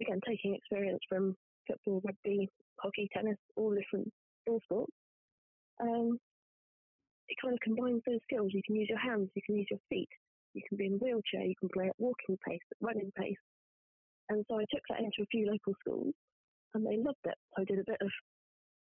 Again, 0.00 0.20
taking 0.26 0.54
experience 0.54 1.00
from 1.08 1.34
football, 1.66 2.00
rugby, 2.04 2.48
hockey, 2.80 3.08
tennis, 3.12 3.36
all 3.56 3.74
different 3.74 4.08
ball 4.46 4.60
sports. 4.64 4.92
Um, 5.80 6.18
it 7.28 7.36
kind 7.40 7.54
of 7.54 7.60
combines 7.60 8.02
those 8.06 8.20
skills. 8.24 8.50
You 8.52 8.62
can 8.66 8.76
use 8.76 8.88
your 8.88 8.98
hands, 8.98 9.30
you 9.34 9.42
can 9.44 9.56
use 9.56 9.68
your 9.70 9.80
feet, 9.88 10.08
you 10.54 10.62
can 10.68 10.76
be 10.76 10.86
in 10.86 10.94
a 10.94 10.96
wheelchair, 10.96 11.46
you 11.46 11.54
can 11.58 11.68
play 11.72 11.88
at 11.88 11.98
walking 11.98 12.38
pace, 12.46 12.60
at 12.70 12.84
running 12.86 13.12
pace. 13.16 13.38
And 14.28 14.44
so 14.48 14.56
I 14.56 14.64
took 14.70 14.82
that 14.88 15.00
into 15.00 15.22
a 15.22 15.30
few 15.30 15.46
local 15.50 15.74
schools, 15.80 16.14
and 16.74 16.86
they 16.86 16.96
loved 16.96 17.24
it. 17.24 17.34
So 17.54 17.62
I 17.62 17.64
did 17.64 17.78
a 17.78 17.84
bit 17.84 18.00
of 18.00 18.10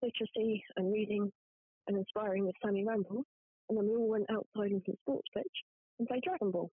literacy 0.02 0.64
and 0.78 0.92
reading 0.92 1.32
and 1.88 1.98
inspiring 1.98 2.46
with 2.46 2.56
Sammy 2.64 2.86
Ramble, 2.86 3.24
and 3.70 3.78
then 3.78 3.86
we 3.86 3.96
all 3.96 4.10
went 4.10 4.30
outside 4.30 4.72
into 4.72 4.92
the 4.92 4.98
sports 5.02 5.28
pitch 5.36 5.56
and 6.00 6.08
played 6.08 6.24
Dragon 6.24 6.52
Ball. 6.52 6.70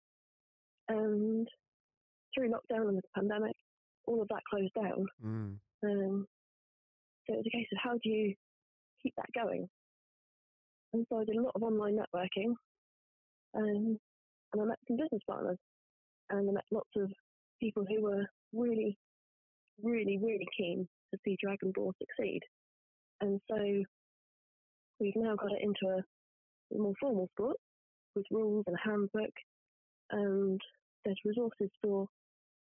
And 0.88 1.48
through 2.34 2.50
lockdown 2.50 2.88
and 2.88 2.98
the 2.98 3.02
pandemic, 3.14 3.54
all 4.06 4.22
of 4.22 4.28
that 4.28 4.42
closed 4.50 4.74
down. 4.74 5.06
Mm. 5.24 5.56
Um, 5.84 6.26
so 7.26 7.34
it 7.34 7.36
was 7.36 7.46
a 7.46 7.56
case 7.56 7.68
of 7.72 7.78
how 7.82 7.92
do 8.02 8.08
you 8.08 8.34
keep 9.02 9.14
that 9.16 9.32
going? 9.34 9.68
And 10.92 11.06
so 11.08 11.20
I 11.20 11.24
did 11.24 11.36
a 11.36 11.42
lot 11.42 11.52
of 11.54 11.62
online 11.62 11.96
networking, 11.96 12.52
um, 13.56 13.98
and 14.52 14.62
I 14.62 14.64
met 14.64 14.78
some 14.86 14.96
business 14.96 15.22
partners, 15.28 15.58
and 16.30 16.50
I 16.50 16.52
met 16.52 16.64
lots 16.70 16.90
of 16.96 17.10
people 17.60 17.84
who 17.88 18.02
were 18.02 18.26
really, 18.52 18.98
really, 19.82 20.18
really 20.22 20.46
keen 20.56 20.86
to 21.12 21.20
see 21.24 21.36
Dragon 21.42 21.72
Ball 21.74 21.92
succeed. 21.98 22.40
And 23.20 23.40
so 23.50 23.56
we've 25.00 25.16
now 25.16 25.36
got 25.36 25.52
it 25.52 25.62
into 25.62 25.94
a, 25.96 26.74
a 26.74 26.78
more 26.78 26.94
formal 27.00 27.28
sport 27.32 27.56
with 28.14 28.26
rules 28.30 28.64
and 28.66 28.76
a 28.76 28.88
handbook, 28.88 29.32
and 30.12 30.60
there's 31.04 31.18
resources 31.24 31.70
for 31.82 32.06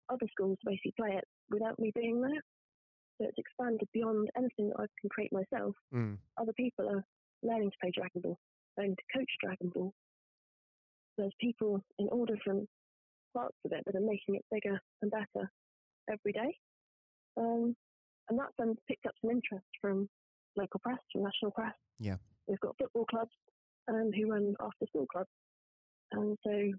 other 0.10 0.28
schools 0.32 0.58
to 0.60 0.72
basically 0.72 0.94
play 0.98 1.16
it 1.16 1.26
without 1.50 1.78
me 1.80 1.92
being 1.96 2.22
there. 2.22 2.42
So 3.18 3.28
it's 3.28 3.38
expanded 3.38 3.88
beyond 3.94 4.30
anything 4.36 4.70
that 4.70 4.80
I 4.80 4.86
can 5.00 5.10
create 5.10 5.32
myself. 5.32 5.76
Mm. 5.94 6.18
Other 6.40 6.54
people 6.54 6.90
are 6.90 7.04
learning 7.44 7.70
to 7.72 7.78
play 7.80 7.92
Dragon 7.94 8.22
Ball, 8.22 8.40
learning 8.78 8.96
to 8.96 9.18
coach 9.18 9.30
Dragon 9.42 9.70
Ball. 9.70 9.94
There's 11.18 11.34
people 11.40 11.84
in 12.00 12.08
all 12.08 12.26
different 12.26 12.68
parts 13.36 13.58
of 13.66 13.72
it 13.72 13.84
that 13.86 13.96
are 13.96 14.02
making 14.02 14.36
it 14.36 14.46
bigger 14.52 14.80
and 15.02 15.12
better 15.12 15.52
every 16.10 16.32
day. 16.32 16.58
Um, 17.38 17.76
and 18.30 18.40
that's 18.40 18.54
then 18.58 18.76
picked 18.88 19.06
up 19.06 19.14
some 19.22 19.32
interest 19.32 19.66
from 19.80 20.10
local 20.56 20.80
press, 20.80 21.00
from 21.12 21.24
national 21.24 21.52
press. 21.52 21.74
Yeah. 22.00 22.18
We've 22.48 22.60
got 22.60 22.76
football 22.80 23.06
clubs 23.06 23.32
um, 23.90 24.12
who 24.16 24.32
run 24.32 24.56
after 24.60 24.86
school 24.88 25.06
clubs. 25.12 25.30
And 26.12 26.38
so 26.44 26.72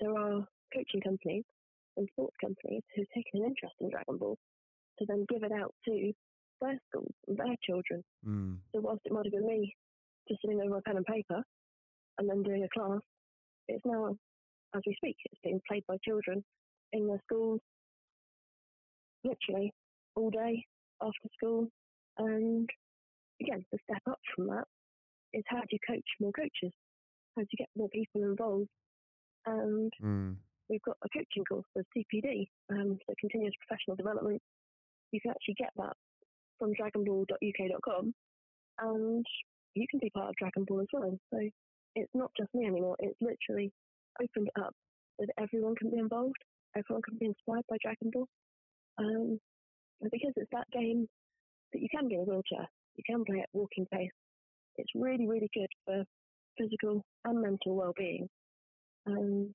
there 0.00 0.16
are 0.16 0.46
coaching 0.74 1.00
companies 1.00 1.44
and 1.96 2.08
sports 2.12 2.36
companies 2.40 2.82
who've 2.94 3.10
taken 3.14 3.42
an 3.42 3.48
interest 3.48 3.74
in 3.80 3.90
Dragon 3.90 4.18
Ball 4.18 4.36
to 4.98 5.06
then 5.06 5.26
give 5.28 5.42
it 5.42 5.52
out 5.52 5.74
to 5.86 6.12
their 6.60 6.78
schools 6.88 7.14
and 7.28 7.36
their 7.36 7.54
children. 7.62 8.02
Mm. 8.26 8.58
So 8.74 8.80
whilst 8.80 9.02
it 9.04 9.12
might 9.12 9.26
have 9.26 9.32
been 9.32 9.46
me 9.46 9.74
just 10.28 10.40
sitting 10.42 10.60
over 10.60 10.78
a 10.78 10.82
pen 10.82 10.96
and 10.96 11.06
paper 11.06 11.42
and 12.18 12.28
then 12.28 12.42
doing 12.42 12.64
a 12.64 12.78
class, 12.78 13.00
it's 13.68 13.84
now, 13.84 14.16
as 14.74 14.82
we 14.86 14.94
speak, 14.96 15.16
it's 15.24 15.40
being 15.42 15.60
played 15.68 15.84
by 15.86 15.96
children 16.04 16.44
in 16.92 17.06
their 17.06 17.20
schools, 17.24 17.60
literally 19.24 19.72
all 20.16 20.30
day 20.30 20.64
after 21.02 21.28
school. 21.36 21.68
And 22.18 22.68
again, 23.40 23.64
the 23.72 23.78
step 23.88 24.02
up 24.08 24.18
from 24.34 24.46
that 24.48 24.64
is 25.32 25.42
how 25.46 25.60
do 25.60 25.66
you 25.70 25.78
coach 25.86 26.04
more 26.20 26.32
coaches? 26.32 26.72
How 27.36 27.42
do 27.42 27.48
you 27.50 27.58
get 27.58 27.68
more 27.76 27.88
people 27.88 28.22
involved? 28.22 28.68
And 29.46 29.92
Mm. 30.00 30.36
we've 30.68 30.82
got 30.82 30.96
a 31.02 31.08
coaching 31.08 31.44
course 31.44 31.66
for 31.72 31.84
CPD, 31.94 32.48
um, 32.70 32.98
so 33.06 33.14
continuous 33.18 33.54
professional 33.56 33.96
development. 33.96 34.42
You 35.12 35.20
can 35.20 35.30
actually 35.30 35.54
get 35.54 35.70
that 35.76 35.96
from 36.58 36.72
dragonball.uk.com, 36.74 38.14
and 38.78 39.26
you 39.74 39.86
can 39.88 39.98
be 40.00 40.10
part 40.10 40.30
of 40.30 40.36
Dragon 40.36 40.64
Ball 40.64 40.80
as 40.80 40.88
well. 40.92 41.18
So 41.30 41.38
it's 41.94 42.14
not 42.14 42.30
just 42.36 42.52
me 42.54 42.66
anymore. 42.66 42.96
It's 42.98 43.20
literally 43.20 43.72
opened 44.20 44.50
up 44.56 44.74
so 45.18 45.26
that 45.26 45.34
everyone 45.42 45.74
can 45.76 45.90
be 45.90 45.98
involved. 45.98 46.36
Everyone 46.76 47.02
can 47.02 47.18
be 47.18 47.26
inspired 47.26 47.64
by 47.68 47.76
Dragon 47.82 48.10
Ball. 48.10 48.28
Um, 48.98 49.40
and 50.00 50.10
because 50.10 50.32
it's 50.36 50.50
that 50.52 50.70
game 50.70 51.08
that 51.72 51.80
you 51.80 51.88
can 51.88 52.08
be 52.08 52.14
in 52.14 52.20
a 52.20 52.24
wheelchair, 52.24 52.68
you 52.96 53.04
can 53.06 53.24
play 53.24 53.40
at 53.40 53.48
walking 53.52 53.86
pace. 53.92 54.10
It's 54.76 54.90
really, 54.94 55.26
really 55.26 55.50
good 55.54 55.70
for 55.84 56.04
physical 56.58 57.04
and 57.24 57.40
mental 57.40 57.74
well-being. 57.76 58.28
And 59.06 59.54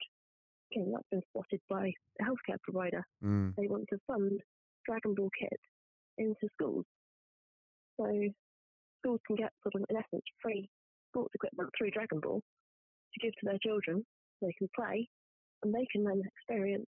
again, 0.71 0.91
that's 0.91 1.09
been 1.11 1.21
spotted 1.29 1.61
by 1.69 1.91
the 2.17 2.25
healthcare 2.25 2.61
provider. 2.63 3.03
Mm. 3.23 3.55
They 3.55 3.67
want 3.67 3.85
to 3.89 3.97
fund 4.07 4.39
Dragon 4.85 5.15
Ball 5.15 5.29
kit 5.39 5.59
into 6.17 6.47
schools. 6.53 6.85
So 7.99 8.07
schools 8.99 9.19
can 9.27 9.35
get 9.35 9.51
sort 9.63 9.75
of, 9.75 9.85
in 9.89 9.97
essence, 9.97 10.23
free 10.41 10.69
sports 11.09 11.33
equipment 11.33 11.69
through 11.77 11.91
Dragon 11.91 12.19
Ball 12.19 12.39
to 12.39 13.19
give 13.21 13.33
to 13.33 13.45
their 13.45 13.59
children 13.65 14.03
so 14.39 14.45
they 14.45 14.53
can 14.57 14.69
play 14.75 15.07
and 15.63 15.73
they 15.73 15.85
can 15.91 16.03
then 16.03 16.21
experience 16.25 16.85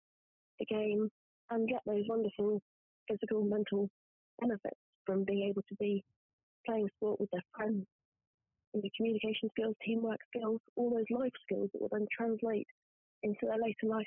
the 0.59 0.67
game 0.67 1.09
and 1.51 1.69
get 1.69 1.81
those 1.87 2.05
wonderful 2.09 2.61
physical, 3.09 3.45
mental 3.45 3.89
benefits 4.41 4.81
from 5.05 5.25
being 5.25 5.49
able 5.49 5.63
to 5.69 5.75
be 5.79 6.03
playing 6.67 6.89
sport 6.97 7.21
with 7.21 7.29
their 7.33 7.43
friends. 7.55 7.85
You 8.75 8.83
know, 8.83 8.90
communication 8.97 9.49
skills, 9.50 9.76
teamwork 9.85 10.19
skills, 10.35 10.61
all 10.76 10.90
those 10.90 11.04
life 11.11 11.33
skills 11.47 11.71
that 11.73 11.81
will 11.81 11.90
then 11.93 12.07
translate 12.16 12.66
into 13.23 13.47
their 13.47 13.59
later 13.59 13.87
life 13.87 14.07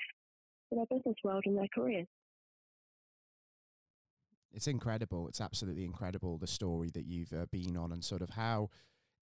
in 0.70 0.76
their 0.76 0.86
business 0.86 1.16
world 1.24 1.42
and 1.46 1.56
their 1.56 1.68
careers. 1.74 2.06
It's 4.52 4.66
incredible. 4.66 5.28
It's 5.28 5.40
absolutely 5.40 5.84
incredible 5.84 6.38
the 6.38 6.46
story 6.46 6.90
that 6.94 7.06
you've 7.06 7.32
uh, 7.32 7.46
been 7.50 7.76
on 7.76 7.92
and 7.92 8.04
sort 8.04 8.22
of 8.22 8.30
how 8.30 8.70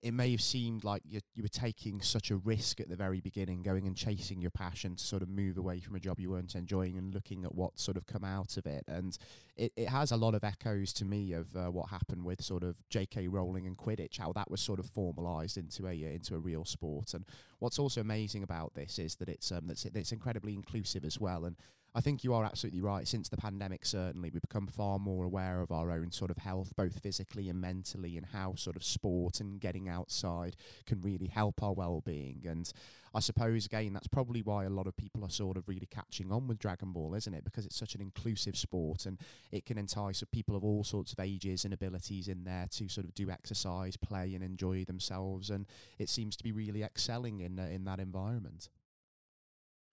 it 0.03 0.13
may 0.13 0.31
have 0.31 0.43
seemed 0.43 0.85
like 0.85 1.03
you, 1.05 1.21
you 1.35 1.43
were 1.43 1.49
taking 1.49 2.01
such 2.01 2.31
a 2.31 2.37
risk 2.37 2.81
at 2.81 2.89
the 2.89 2.97
very 2.97 3.21
beginning, 3.21 3.63
going 3.63 3.87
and 3.87 3.97
chasing 3.97 4.41
your 4.41 4.51
passion 4.51 4.95
to 4.95 5.05
sort 5.05 5.23
of 5.23 5.29
move 5.29 5.59
away 5.59 5.81
from 5.81 5.97
a 5.97 6.01
job 6.01 6.21
you 6.21 6.31
weren't 6.31 6.55
enjoying 6.55 6.99
and 6.99 7.15
looking 7.15 7.45
at 7.45 7.55
what 7.55 7.79
sort 7.79 7.97
of 7.97 8.07
come 8.07 8.25
out 8.25 8.57
of 8.57 8.67
it. 8.67 8.85
And 8.87 9.17
it, 9.57 9.73
it 9.77 9.89
has 9.89 10.13
a 10.13 10.17
lot 10.17 10.35
of 10.35 10.45
echoes 10.45 10.93
to 10.95 11.05
me 11.05 11.33
of 11.33 11.55
uh, 11.57 11.71
what 11.71 11.89
happened 11.89 12.25
with 12.25 12.43
sort 12.43 12.63
of 12.63 12.77
J.K. 12.91 13.29
Rowling 13.29 13.67
and 13.67 13.77
Quidditch, 13.77 14.19
how 14.19 14.33
that 14.33 14.51
was 14.51 14.61
sort 14.61 14.79
of 14.79 14.87
formalised 14.87 15.57
into 15.57 15.87
a 15.87 15.91
uh, 15.93 16.11
into 16.11 16.35
a 16.35 16.39
real 16.39 16.65
sport. 16.65 17.15
And 17.15 17.25
what's 17.59 17.79
also 17.79 18.01
amazing 18.01 18.43
about 18.43 18.75
this 18.75 18.99
is 18.99 19.17
that 19.17 19.29
it's 19.29 19.51
um, 19.51 19.67
that's 19.67 19.87
it's 19.87 20.13
incredibly 20.13 20.55
inclusive 20.55 21.05
as 21.05 21.19
well. 21.19 21.47
And 21.47 21.57
I 21.97 22.03
think 22.03 22.23
you 22.23 22.35
are 22.35 22.45
absolutely 22.45 22.83
right. 22.83 23.09
Since 23.09 23.31
the 23.31 23.39
pandemic, 23.39 23.87
certainly, 23.87 24.29
we've 24.29 24.43
become 24.43 24.67
far 24.67 24.99
more 24.99 25.25
aware 25.25 25.63
of 25.63 25.73
our 25.73 25.91
own 25.91 26.11
sort 26.11 26.31
of 26.31 26.37
health, 26.37 26.75
both 26.77 26.99
physically 26.99 27.49
and 27.49 27.59
mentally, 27.59 28.19
and 28.19 28.27
how 28.27 28.55
sort 28.55 28.77
of 28.77 28.85
sport 28.85 29.41
and 29.41 29.59
getting 29.59 29.89
outside 29.89 30.57
can 30.85 31.01
really 31.01 31.27
help 31.27 31.63
our 31.63 31.73
well-being. 31.73 32.45
And 32.47 32.71
I 33.15 33.21
suppose 33.21 33.65
again 33.65 33.95
that's 33.95 34.09
probably 34.09 34.43
why 34.43 34.65
a 34.65 34.69
lot 34.69 34.87
of 34.87 34.95
people 34.95 35.25
are 35.25 35.31
sort 35.31 35.57
of 35.57 35.67
really 35.69 35.89
catching 35.91 36.31
on 36.31 36.47
with 36.47 36.59
Dragon 36.59 36.93
Ball, 36.93 37.15
isn't 37.15 37.33
it? 37.33 37.45
Because 37.45 37.65
it's 37.65 37.79
such 37.79 37.95
an 37.95 38.03
inclusive 38.03 38.59
sport 38.59 39.07
and 39.07 39.19
it 39.51 39.65
can 39.65 39.79
entice 39.79 40.23
people 40.31 40.55
of 40.55 40.65
all 40.65 40.85
sorts 40.85 41.15
of 41.15 41.21
ages 41.21 41.65
and 41.65 41.73
abilities 41.73 42.29
in 42.29 42.45
there 42.45 42.67
to 42.73 42.89
sort 42.91 43.07
of 43.07 43.15
do 43.15 43.31
exercise, 43.31 43.97
play, 43.97 44.35
and 44.35 44.45
enjoy 44.45 44.85
themselves. 44.85 45.49
And 45.49 45.65
it 45.99 46.11
seems 46.11 46.37
to 46.37 46.45
be 46.45 46.53
really 46.53 46.83
excelling 46.83 47.41
in 47.41 47.59
uh, 47.59 47.69
in 47.73 47.85
that 47.85 48.01
environment. 48.01 48.69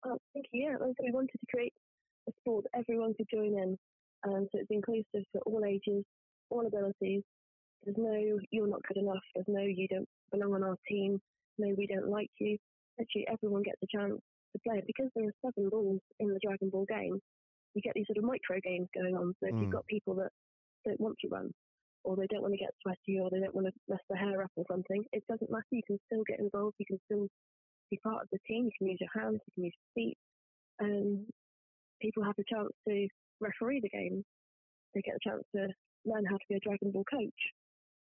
Oh. 0.05 0.17
Yeah, 0.51 0.75
like 0.81 0.95
we 1.01 1.11
wanted 1.11 1.39
to 1.39 1.45
create 1.49 1.73
a 2.27 2.31
sport 2.41 2.65
that 2.65 2.79
everyone 2.79 3.13
could 3.15 3.27
join 3.31 3.57
in, 3.57 3.77
um, 4.25 4.47
so 4.51 4.59
it's 4.59 4.71
inclusive 4.71 5.25
for 5.31 5.41
all 5.45 5.63
ages, 5.65 6.03
all 6.49 6.65
abilities. 6.65 7.23
There's 7.83 7.97
no 7.97 8.39
you're 8.51 8.67
not 8.67 8.83
good 8.87 8.97
enough. 8.97 9.23
There's 9.35 9.47
no 9.47 9.61
you 9.61 9.87
don't 9.87 10.07
belong 10.31 10.53
on 10.53 10.63
our 10.63 10.77
team. 10.87 11.19
No, 11.57 11.73
we 11.77 11.87
don't 11.87 12.07
like 12.07 12.31
you 12.39 12.57
actually 12.99 13.25
everyone 13.27 13.63
gets 13.63 13.81
a 13.83 13.87
chance 13.87 14.19
to 14.53 14.59
play 14.65 14.77
it 14.77 14.87
because 14.87 15.09
there 15.15 15.25
are 15.25 15.41
seven 15.45 15.69
balls 15.69 16.01
in 16.19 16.29
the 16.29 16.39
Dragon 16.43 16.69
Ball 16.69 16.85
game. 16.85 17.19
You 17.73 17.81
get 17.81 17.93
these 17.95 18.05
sort 18.07 18.17
of 18.17 18.23
micro 18.23 18.59
games 18.63 18.87
going 18.93 19.15
on. 19.15 19.33
So 19.39 19.47
if 19.47 19.55
mm. 19.55 19.61
you've 19.61 19.73
got 19.73 19.87
people 19.87 20.15
that 20.15 20.29
don't 20.85 20.99
want 20.99 21.17
to 21.21 21.29
run, 21.29 21.49
or 22.03 22.15
they 22.15 22.27
don't 22.27 22.41
want 22.41 22.53
to 22.53 22.59
get 22.59 22.69
sweaty, 22.81 23.19
or 23.19 23.29
they 23.29 23.39
don't 23.39 23.55
want 23.55 23.67
to 23.67 23.73
mess 23.89 24.03
their 24.09 24.19
hair 24.19 24.43
up 24.43 24.51
or 24.55 24.65
something, 24.69 25.03
it 25.11 25.23
doesn't 25.27 25.49
matter. 25.49 25.65
You 25.71 25.81
can 25.87 25.97
still 26.05 26.23
get 26.27 26.39
involved. 26.39 26.75
You 26.77 26.85
can 26.85 26.99
still 27.05 27.27
be 27.89 27.99
part 28.03 28.21
of 28.21 28.29
the 28.31 28.37
team. 28.47 28.65
You 28.65 28.71
can 28.77 28.87
use 28.87 29.01
your 29.01 29.13
hands. 29.13 29.41
You 29.47 29.53
can 29.55 29.63
use 29.65 29.73
your 29.73 29.93
feet. 29.95 30.17
And 30.79 31.25
people 32.03 32.23
have 32.23 32.35
a 32.37 32.53
chance 32.53 32.71
to 32.87 33.07
referee 33.39 33.79
the 33.81 33.89
game. 33.89 34.23
They 34.93 35.01
get 35.01 35.15
a 35.15 35.29
chance 35.29 35.43
to 35.55 35.67
learn 36.05 36.25
how 36.25 36.35
to 36.35 36.45
be 36.49 36.55
a 36.55 36.59
Dragon 36.59 36.91
Ball 36.91 37.05
coach. 37.09 37.41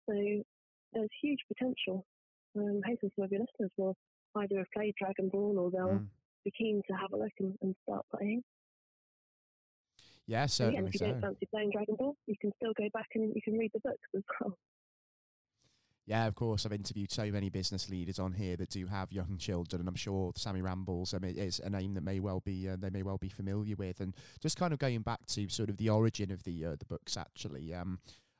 So 0.08 0.14
there's 0.92 1.08
huge 1.22 1.40
potential. 1.48 2.04
Um, 2.56 2.80
hopefully 2.86 3.12
some 3.16 3.24
of 3.24 3.32
your 3.32 3.40
listeners 3.40 3.72
will 3.76 3.96
either 4.36 4.58
have 4.58 4.70
played 4.74 4.94
Dragon 5.00 5.30
Ball 5.32 5.58
or 5.58 5.70
they'll 5.70 5.98
mm. 5.98 6.06
be 6.44 6.52
keen 6.56 6.82
to 6.88 6.96
have 6.96 7.12
a 7.12 7.16
look 7.16 7.32
and, 7.40 7.54
and 7.62 7.74
start 7.82 8.04
playing. 8.14 8.42
Yeah, 10.26 10.46
certainly. 10.46 10.80
yeah, 10.80 10.88
if 10.88 10.94
you 10.94 10.98
so. 10.98 11.06
don't 11.06 11.20
fancy 11.20 11.46
playing 11.50 11.70
Dragon 11.70 11.96
Ball, 11.96 12.14
you 12.26 12.34
can 12.40 12.52
still 12.56 12.72
go 12.76 12.88
back 12.92 13.08
and 13.14 13.32
you 13.34 13.42
can 13.42 13.58
read 13.58 13.70
the 13.72 13.80
books 13.80 14.08
as 14.14 14.22
well. 14.40 14.56
Yeah, 16.06 16.26
of 16.26 16.36
course. 16.36 16.64
I've 16.64 16.72
interviewed 16.72 17.10
so 17.10 17.32
many 17.32 17.48
business 17.50 17.90
leaders 17.90 18.20
on 18.20 18.32
here 18.32 18.56
that 18.58 18.70
do 18.70 18.86
have 18.86 19.10
young 19.10 19.36
children, 19.38 19.80
and 19.80 19.88
I'm 19.88 19.96
sure 19.96 20.32
Sammy 20.36 20.60
Rambles 20.60 21.12
mean, 21.20 21.36
is 21.36 21.58
a 21.58 21.68
name 21.68 21.94
that 21.94 22.04
may 22.04 22.20
well 22.20 22.40
be 22.40 22.68
uh, 22.68 22.76
they 22.78 22.90
may 22.90 23.02
well 23.02 23.18
be 23.18 23.28
familiar 23.28 23.74
with. 23.74 24.00
And 24.00 24.14
just 24.40 24.56
kind 24.56 24.72
of 24.72 24.78
going 24.78 25.00
back 25.00 25.26
to 25.26 25.48
sort 25.48 25.68
of 25.68 25.78
the 25.78 25.90
origin 25.90 26.30
of 26.30 26.44
the 26.44 26.64
uh, 26.64 26.76
the 26.78 26.84
books, 26.84 27.16
actually. 27.16 27.74
Um, 27.74 27.98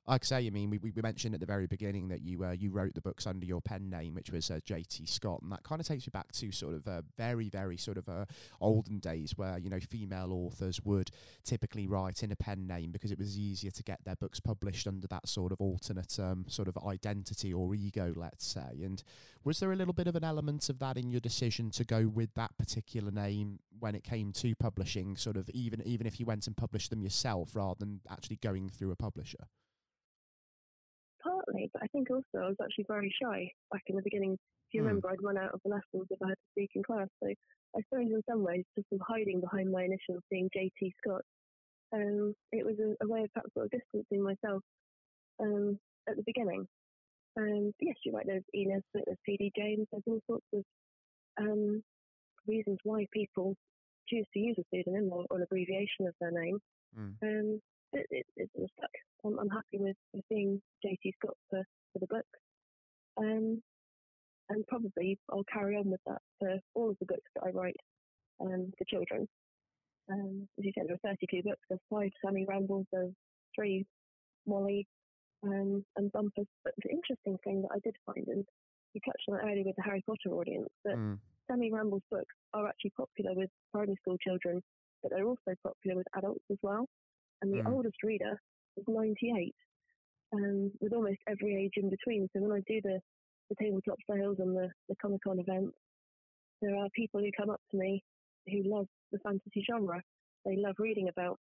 like 0.09 0.23
I 0.23 0.25
say, 0.25 0.47
I 0.47 0.51
mean, 0.51 0.71
we, 0.71 0.79
we 0.79 0.93
mentioned 1.03 1.35
at 1.35 1.41
the 1.41 1.47
very 1.47 1.67
beginning 1.67 2.09
that 2.09 2.23
you 2.23 2.45
uh, 2.45 2.53
you 2.53 2.71
wrote 2.71 2.95
the 2.95 3.01
books 3.01 3.27
under 3.27 3.45
your 3.45 3.61
pen 3.61 3.91
name, 3.91 4.15
which 4.15 4.31
was 4.31 4.51
uh, 4.51 4.61
J.T. 4.65 5.07
Scott, 5.07 5.41
and 5.43 5.51
that 5.51 5.65
kind 5.65 5.81
of 5.81 5.87
takes 5.87 6.07
you 6.07 6.13
back 6.13 6.31
to 6.33 6.53
sort 6.53 6.75
of 6.75 6.87
uh, 6.87 7.03
very, 7.19 7.49
very 7.49 7.77
sort 7.77 7.99
of 7.99 8.09
uh, 8.09 8.25
olden 8.61 9.01
days 9.01 9.37
where 9.37 9.59
you 9.59 9.69
know 9.69 9.81
female 9.81 10.33
authors 10.33 10.81
would 10.85 11.11
typically 11.45 11.89
write 11.89 12.23
in 12.23 12.31
a 12.31 12.37
pen 12.37 12.69
name 12.69 12.93
because 12.93 13.11
it 13.11 13.19
was 13.19 13.37
easier 13.37 13.73
to 13.73 13.83
get 13.83 13.99
their 14.05 14.15
books 14.17 14.39
published 14.39 14.87
under 14.87 15.09
that 15.09 15.29
sort 15.29 15.51
of 15.51 15.61
alternate 15.61 16.19
um, 16.21 16.45
sort 16.49 16.69
of 16.69 16.79
identity 16.87 17.53
or 17.53 17.75
ego, 17.75 18.13
let's 18.15 18.47
say. 18.47 18.83
And 18.85 19.03
was 19.43 19.59
there 19.59 19.73
a 19.73 19.77
little 19.77 19.95
bit 19.95 20.07
of 20.07 20.15
an 20.15 20.25
element 20.25 20.69
of 20.69 20.79
that 20.79 20.97
in 20.97 21.11
your 21.11 21.21
decision 21.21 21.71
to 21.73 21.85
go 21.85 22.07
with 22.07 22.33
that 22.35 22.57
particular 22.59 23.11
name 23.11 23.59
when 23.81 23.97
it 23.97 24.05
came 24.05 24.33
to 24.35 24.55
publishing, 24.55 25.17
sort 25.17 25.37
of 25.37 25.51
even 25.51 25.83
even 25.85 26.07
if 26.07 26.21
you 26.21 26.27
went 26.27 26.47
and 26.47 26.57
published 26.57 26.91
them 26.91 27.03
yourself 27.03 27.57
rather 27.57 27.81
than 27.81 28.01
actually 28.09 28.37
going 28.37 28.69
through 28.69 28.93
a 28.93 28.97
publisher? 28.97 29.49
Partly, 31.47 31.71
but 31.73 31.83
I 31.83 31.87
think 31.89 32.11
also 32.11 32.45
I 32.45 32.49
was 32.49 32.57
actually 32.63 32.87
very 32.89 33.13
shy 33.23 33.51
back 33.73 33.83
in 33.87 33.97
the 33.97 34.03
beginning. 34.03 34.33
If 34.33 34.75
you 34.75 34.83
mm. 34.83 34.87
remember, 34.87 35.11
I'd 35.11 35.23
run 35.23 35.39
out 35.39 35.55
of 35.55 35.61
the 35.65 35.71
lessons 35.71 36.07
if 36.11 36.19
I 36.23 36.29
had 36.29 36.35
to 36.35 36.53
speak 36.53 36.71
in 36.75 36.83
class. 36.83 37.09
So 37.23 37.29
I 37.29 37.81
suppose 37.89 38.11
in 38.11 38.23
some 38.29 38.45
ways, 38.45 38.65
just 38.77 38.89
of 38.93 39.01
hiding 39.07 39.41
behind 39.41 39.71
my 39.71 39.85
initials 39.85 40.23
being 40.31 40.51
JT 40.57 40.93
Scott, 41.03 41.23
um, 41.93 42.35
it 42.53 42.65
was 42.65 42.77
a, 42.81 43.05
a, 43.05 43.09
way 43.09 43.23
of 43.23 43.33
perhaps 43.33 43.53
sort 43.55 43.67
of 43.67 43.71
distancing 43.71 44.23
myself 44.23 44.63
um, 45.41 45.79
at 46.09 46.17
the 46.17 46.25
beginning. 46.27 46.67
Um, 47.39 47.73
yes, 47.81 47.95
you're 48.05 48.15
right. 48.15 48.27
There's 48.27 48.45
Enos, 48.55 48.83
there's 48.93 49.19
PD 49.29 49.51
James. 49.57 49.87
There's 49.91 50.03
all 50.07 50.21
sorts 50.27 50.47
of 50.55 50.65
um, 51.39 51.83
reasons 52.47 52.79
why 52.83 53.07
people 53.13 53.55
choose 54.09 54.27
to 54.33 54.39
use 54.39 54.57
a 54.59 54.65
pseudonym 54.71 55.11
or, 55.13 55.25
or 55.31 55.37
an 55.37 55.43
abbreviation 55.43 56.07
of 56.07 56.15
their 56.21 56.31
name. 56.31 56.59
Mm. 56.99 57.15
Um, 57.23 57.61
it, 57.93 58.07
it, 58.11 58.27
it's 58.37 58.73
stuck. 58.77 58.91
I'm, 59.25 59.39
I'm 59.39 59.51
happy 59.51 59.79
with, 59.79 59.97
with 60.13 60.25
being 60.29 60.61
JT 60.85 61.13
Scott 61.21 61.37
for, 61.51 61.63
for 61.93 61.99
the 61.99 62.07
book. 62.07 62.27
Um, 63.19 63.63
and 64.49 64.67
probably 64.67 65.19
I'll 65.31 65.45
carry 65.53 65.77
on 65.77 65.91
with 65.91 66.01
that 66.07 66.21
for 66.39 66.59
all 66.75 66.91
of 66.91 66.97
the 67.01 67.07
books 67.07 67.31
that 67.35 67.45
I 67.45 67.51
write 67.51 67.77
um, 68.41 68.73
for 68.79 68.85
children. 68.85 69.27
Um, 70.11 70.49
as 70.59 70.65
you 70.65 70.73
said, 70.75 70.87
there 70.87 70.95
are 70.95 71.15
32 71.15 71.43
books. 71.43 71.61
There's 71.69 71.81
five 71.91 72.11
Sammy 72.25 72.47
Rambles, 72.49 72.87
there's 72.93 73.13
three 73.55 73.85
Molly, 74.47 74.87
um, 75.43 75.85
and 75.97 76.13
Bumpers. 76.13 76.47
But 76.65 76.75
the 76.83 76.91
interesting 76.91 77.39
thing 77.43 77.63
that 77.63 77.75
I 77.75 77.79
did 77.83 77.97
find, 78.07 78.27
and 78.29 78.45
you 78.95 79.01
touched 79.05 79.25
on 79.29 79.39
it 79.39 79.43
earlier 79.45 79.65
with 79.65 79.77
the 79.77 79.83
Harry 79.83 80.05
Potter 80.07 80.35
audience, 80.37 80.69
that 80.85 80.97
mm. 80.97 81.19
Sammy 81.51 81.73
Rambles 81.73 82.03
books 82.11 82.35
are 82.55 82.69
actually 82.69 82.93
popular 82.97 83.35
with 83.35 83.51
primary 83.73 83.97
school 84.03 84.17
children, 84.19 84.63
but 85.03 85.11
they're 85.11 85.27
also 85.27 85.55
popular 85.65 85.97
with 85.97 86.07
adults 86.17 86.45
as 86.51 86.59
well 86.63 86.87
and 87.43 87.53
the 87.53 87.63
mm. 87.63 87.73
oldest 87.73 88.03
reader 88.03 88.41
is 88.77 88.85
98, 88.89 89.55
um, 90.33 90.71
with 90.81 90.93
almost 90.93 91.19
every 91.29 91.65
age 91.65 91.75
in 91.77 91.91
between. 91.91 92.29
So 92.33 92.43
when 92.43 92.53
I 92.53 92.61
do 92.67 92.81
the, 92.83 93.01
the 93.51 93.57
tabletop 93.61 93.99
sales 94.11 94.37
and 94.39 94.57
the, 94.57 94.69
the 94.89 94.97
Comic 95.01 95.21
Con 95.25 95.39
events, 95.39 95.77
there 96.63 96.77
are 96.77 96.89
people 96.95 97.21
who 97.21 97.31
come 97.37 97.51
up 97.51 97.61
to 97.71 97.77
me 97.77 98.03
who 98.49 98.63
love 98.65 98.87
the 99.13 99.19
fantasy 99.19 99.65
genre. 99.69 100.01
They 100.45 100.57
love 100.57 100.77
reading 100.79 101.09
about 101.09 101.39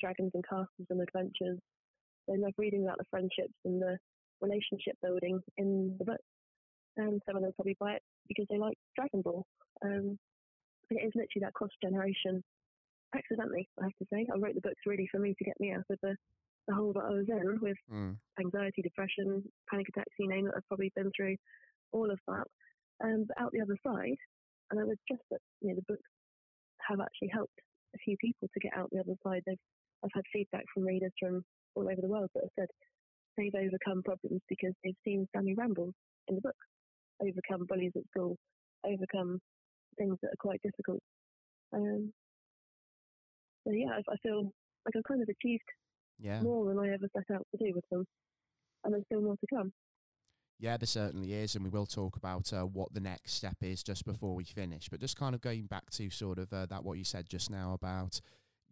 dragons 0.00 0.32
and 0.34 0.44
castles 0.48 0.88
and 0.90 1.00
adventures. 1.00 1.58
They 2.28 2.36
love 2.36 2.52
reading 2.58 2.84
about 2.84 2.98
the 2.98 3.04
friendships 3.10 3.54
and 3.64 3.80
the 3.80 3.98
relationship 4.40 4.96
building 5.02 5.40
in 5.56 5.96
the 5.98 6.04
book. 6.04 6.20
And 6.96 7.20
some 7.26 7.36
of 7.36 7.42
them 7.42 7.52
probably 7.56 7.76
buy 7.80 7.94
it 7.94 8.02
because 8.28 8.46
they 8.50 8.58
like 8.58 8.76
Dragon 8.96 9.22
Ball. 9.22 9.44
Um, 9.84 10.18
it 10.90 11.02
is 11.02 11.12
literally 11.14 11.42
that 11.42 11.54
cross 11.54 11.70
generation 11.82 12.42
accidentally, 13.14 13.68
I 13.80 13.84
have 13.84 13.98
to 13.98 14.06
say. 14.12 14.26
I 14.32 14.38
wrote 14.38 14.54
the 14.54 14.60
books 14.60 14.82
really 14.86 15.08
for 15.10 15.18
me 15.18 15.34
to 15.38 15.44
get 15.44 15.58
me 15.60 15.72
out 15.72 15.84
of 15.90 15.98
the, 16.02 16.16
the 16.68 16.74
hole 16.74 16.92
that 16.94 17.04
I 17.04 17.10
was 17.10 17.26
in 17.28 17.60
with 17.60 17.76
mm. 17.92 18.16
anxiety, 18.40 18.82
depression, 18.82 19.42
panic 19.70 19.88
attacks, 19.88 20.12
you 20.18 20.28
name 20.28 20.46
it. 20.46 20.54
I've 20.56 20.66
probably 20.68 20.92
been 20.96 21.10
through 21.16 21.36
all 21.92 22.10
of 22.10 22.18
that. 22.28 22.46
Um, 23.02 23.24
but 23.26 23.42
out 23.42 23.52
the 23.52 23.62
other 23.62 23.76
side, 23.86 24.18
and 24.70 24.80
I 24.80 24.84
was 24.84 24.98
just 25.10 25.22
that 25.30 25.40
you 25.60 25.68
know 25.68 25.76
the 25.76 25.92
books 25.92 26.08
have 26.88 27.00
actually 27.00 27.30
helped 27.32 27.58
a 27.94 27.98
few 27.98 28.16
people 28.20 28.48
to 28.52 28.60
get 28.60 28.76
out 28.76 28.88
the 28.92 29.00
other 29.00 29.16
side. 29.22 29.42
They've, 29.46 29.64
I've 30.04 30.14
had 30.14 30.24
feedback 30.32 30.64
from 30.72 30.84
readers 30.84 31.12
from 31.18 31.42
all 31.74 31.88
over 31.88 32.00
the 32.00 32.08
world 32.08 32.30
that 32.34 32.44
have 32.44 32.56
said 32.58 32.68
they've 33.36 33.54
overcome 33.54 34.02
problems 34.02 34.40
because 34.48 34.72
they've 34.82 35.02
seen 35.04 35.26
Sammy 35.34 35.54
Rambles 35.54 35.94
in 36.28 36.36
the 36.36 36.40
book, 36.40 36.56
overcome 37.20 37.66
bullies 37.68 37.92
at 37.96 38.06
school, 38.10 38.36
overcome 38.86 39.40
things 39.98 40.16
that 40.22 40.28
are 40.28 40.42
quite 40.42 40.60
difficult. 40.62 41.00
Um, 41.72 42.12
so 43.64 43.72
yeah, 43.72 43.90
I, 43.92 44.12
I 44.12 44.16
feel 44.22 44.52
like 44.84 44.96
I've 44.96 45.04
kind 45.04 45.22
of 45.22 45.28
achieved 45.28 45.64
yeah. 46.18 46.40
more 46.42 46.66
than 46.66 46.78
I 46.78 46.92
ever 46.92 47.08
set 47.16 47.34
out 47.34 47.46
to 47.50 47.64
do 47.64 47.72
with 47.74 47.84
them, 47.90 48.06
and 48.84 48.94
there's 48.94 49.04
still 49.06 49.22
more 49.22 49.36
to 49.36 49.46
come. 49.54 49.72
Yeah, 50.60 50.76
there 50.76 50.86
certainly 50.86 51.32
is, 51.32 51.56
and 51.56 51.64
we 51.64 51.70
will 51.70 51.86
talk 51.86 52.16
about 52.16 52.52
uh, 52.52 52.62
what 52.62 52.94
the 52.94 53.00
next 53.00 53.32
step 53.32 53.56
is 53.60 53.82
just 53.82 54.04
before 54.04 54.34
we 54.34 54.44
finish. 54.44 54.88
But 54.88 55.00
just 55.00 55.18
kind 55.18 55.34
of 55.34 55.40
going 55.40 55.66
back 55.66 55.90
to 55.90 56.10
sort 56.10 56.38
of 56.38 56.52
uh, 56.52 56.66
that 56.66 56.84
what 56.84 56.96
you 56.96 57.04
said 57.04 57.28
just 57.28 57.50
now 57.50 57.72
about 57.72 58.20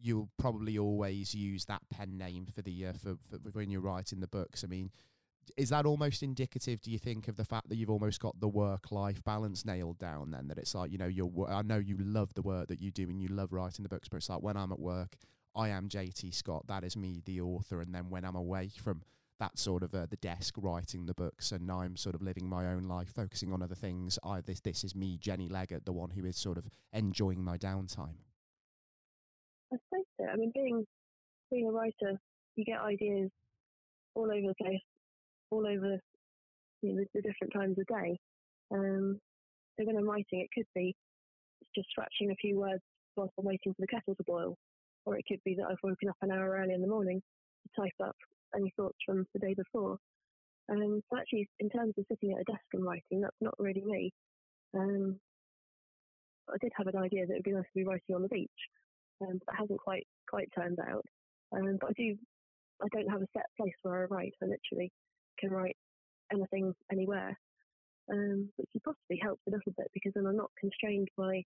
you'll 0.02 0.28
probably 0.36 0.76
always 0.78 1.34
use 1.34 1.64
that 1.66 1.82
pen 1.90 2.18
name 2.18 2.46
for 2.52 2.60
the 2.60 2.86
uh, 2.86 2.92
for, 2.92 3.14
for 3.30 3.38
when 3.52 3.70
you're 3.70 3.80
writing 3.80 4.20
the 4.20 4.26
books. 4.26 4.64
I 4.64 4.66
mean, 4.66 4.90
is 5.56 5.70
that 5.70 5.86
almost 5.86 6.22
indicative 6.22 6.80
do 6.80 6.90
you 6.90 6.98
think 6.98 7.28
of 7.28 7.36
the 7.36 7.44
fact 7.44 7.68
that 7.68 7.76
you've 7.76 7.90
almost 7.90 8.20
got 8.20 8.38
the 8.40 8.48
work 8.48 8.90
life 8.92 9.22
balance 9.24 9.64
nailed 9.64 9.98
down 9.98 10.30
then? 10.30 10.48
That 10.48 10.58
it's 10.58 10.74
like 10.74 10.90
you 10.92 10.98
know 10.98 11.06
you're 11.06 11.30
i 11.48 11.62
know 11.62 11.78
you 11.78 11.96
love 11.98 12.34
the 12.34 12.42
work 12.42 12.68
that 12.68 12.80
you 12.80 12.90
do 12.90 13.08
and 13.08 13.20
you 13.20 13.28
love 13.28 13.52
writing 13.52 13.82
the 13.82 13.88
books 13.88 14.08
but 14.08 14.16
it's 14.18 14.28
like 14.28 14.42
when 14.42 14.56
i'm 14.56 14.72
at 14.72 14.80
work 14.80 15.16
i 15.54 15.68
am 15.68 15.88
jt 15.88 16.34
scott 16.34 16.66
that 16.66 16.84
is 16.84 16.96
me 16.96 17.22
the 17.24 17.40
author 17.40 17.80
and 17.80 17.94
then 17.94 18.08
when 18.10 18.24
i'm 18.24 18.36
away 18.36 18.68
from 18.68 19.02
that 19.40 19.58
sort 19.58 19.82
of 19.82 19.94
uh, 19.94 20.06
the 20.08 20.16
desk 20.16 20.54
writing 20.58 21.06
the 21.06 21.14
books 21.14 21.52
and 21.52 21.70
i'm 21.70 21.96
sort 21.96 22.14
of 22.14 22.22
living 22.22 22.48
my 22.48 22.66
own 22.66 22.84
life 22.84 23.08
focusing 23.14 23.52
on 23.52 23.62
other 23.62 23.74
things 23.74 24.18
i 24.24 24.40
this 24.40 24.60
this 24.60 24.84
is 24.84 24.94
me 24.94 25.16
jenny 25.18 25.48
leggott 25.48 25.84
the 25.84 25.92
one 25.92 26.10
who 26.10 26.24
is 26.24 26.36
sort 26.36 26.58
of 26.58 26.68
enjoying 26.92 27.42
my 27.42 27.58
downtime. 27.58 28.16
I 29.72 29.76
suppose 29.88 30.04
so. 30.18 30.26
I 30.26 30.36
mean 30.36 30.52
being 30.54 30.86
being 31.50 31.68
a 31.68 31.72
writer 31.72 32.20
you 32.56 32.64
get 32.64 32.80
ideas 32.80 33.30
all 34.14 34.24
over 34.24 34.46
the 34.46 34.54
place 34.54 34.82
all 35.52 35.66
over 35.68 35.98
you 36.82 36.94
know, 36.94 37.04
the, 37.14 37.22
different 37.22 37.52
times 37.54 37.76
of 37.78 37.86
day. 37.86 38.18
Um, 38.74 39.18
So 39.78 39.86
when 39.86 39.96
I'm 39.96 40.08
writing, 40.08 40.40
it 40.40 40.50
could 40.54 40.68
be 40.74 40.94
just 41.76 41.90
scratching 41.90 42.30
a 42.30 42.36
few 42.40 42.58
words 42.58 42.82
whilst 43.16 43.34
I'm 43.38 43.46
waiting 43.46 43.74
for 43.74 43.80
the 43.80 43.88
kettle 43.88 44.14
to 44.16 44.24
boil, 44.24 44.56
or 45.06 45.16
it 45.16 45.24
could 45.28 45.40
be 45.44 45.56
that 45.56 45.68
I've 45.70 45.82
woken 45.82 46.08
up 46.10 46.16
an 46.22 46.32
hour 46.32 46.58
early 46.58 46.74
in 46.74 46.82
the 46.82 46.88
morning 46.88 47.20
to 47.64 47.82
type 47.82 48.08
up 48.08 48.16
any 48.56 48.72
thoughts 48.76 48.98
from 49.06 49.26
the 49.34 49.40
day 49.40 49.54
before. 49.54 49.98
Um, 50.70 51.00
so 51.10 51.18
actually, 51.18 51.48
in 51.60 51.70
terms 51.70 51.94
of 51.98 52.06
sitting 52.10 52.32
at 52.34 52.42
a 52.42 52.52
desk 52.52 52.64
and 52.74 52.84
writing, 52.84 53.20
that's 53.22 53.42
not 53.42 53.54
really 53.58 53.82
me. 53.84 54.10
Um, 54.74 55.18
I 56.48 56.56
did 56.60 56.72
have 56.76 56.88
an 56.88 56.96
idea 56.96 57.26
that 57.26 57.34
it 57.34 57.36
would 57.38 57.44
be 57.44 57.52
nice 57.52 57.64
to 57.64 57.80
be 57.80 57.84
writing 57.84 58.14
on 58.14 58.22
the 58.22 58.28
beach, 58.28 58.60
um, 59.22 59.38
but 59.40 59.46
that 59.48 59.60
hasn't 59.60 59.80
quite 59.80 60.06
quite 60.28 60.48
turned 60.56 60.78
out. 60.80 61.04
Um, 61.54 61.78
but 61.80 61.90
I 61.90 61.94
do, 61.96 62.16
I 62.82 62.88
don't 62.92 63.10
have 63.10 63.22
a 63.22 63.32
set 63.36 63.46
place 63.58 63.74
where 63.82 64.02
I 64.02 64.06
write. 64.06 64.34
I 64.42 64.46
literally 64.46 64.90
can 65.38 65.50
write 65.50 65.76
anything 66.32 66.74
anywhere, 66.90 67.38
um, 68.10 68.48
which 68.56 68.68
possibly 68.84 69.18
helps 69.22 69.42
a 69.48 69.50
little 69.50 69.72
bit 69.76 69.88
because 69.92 70.12
then 70.14 70.26
I'm 70.26 70.36
not 70.36 70.50
constrained 70.58 71.08
by, 71.16 71.42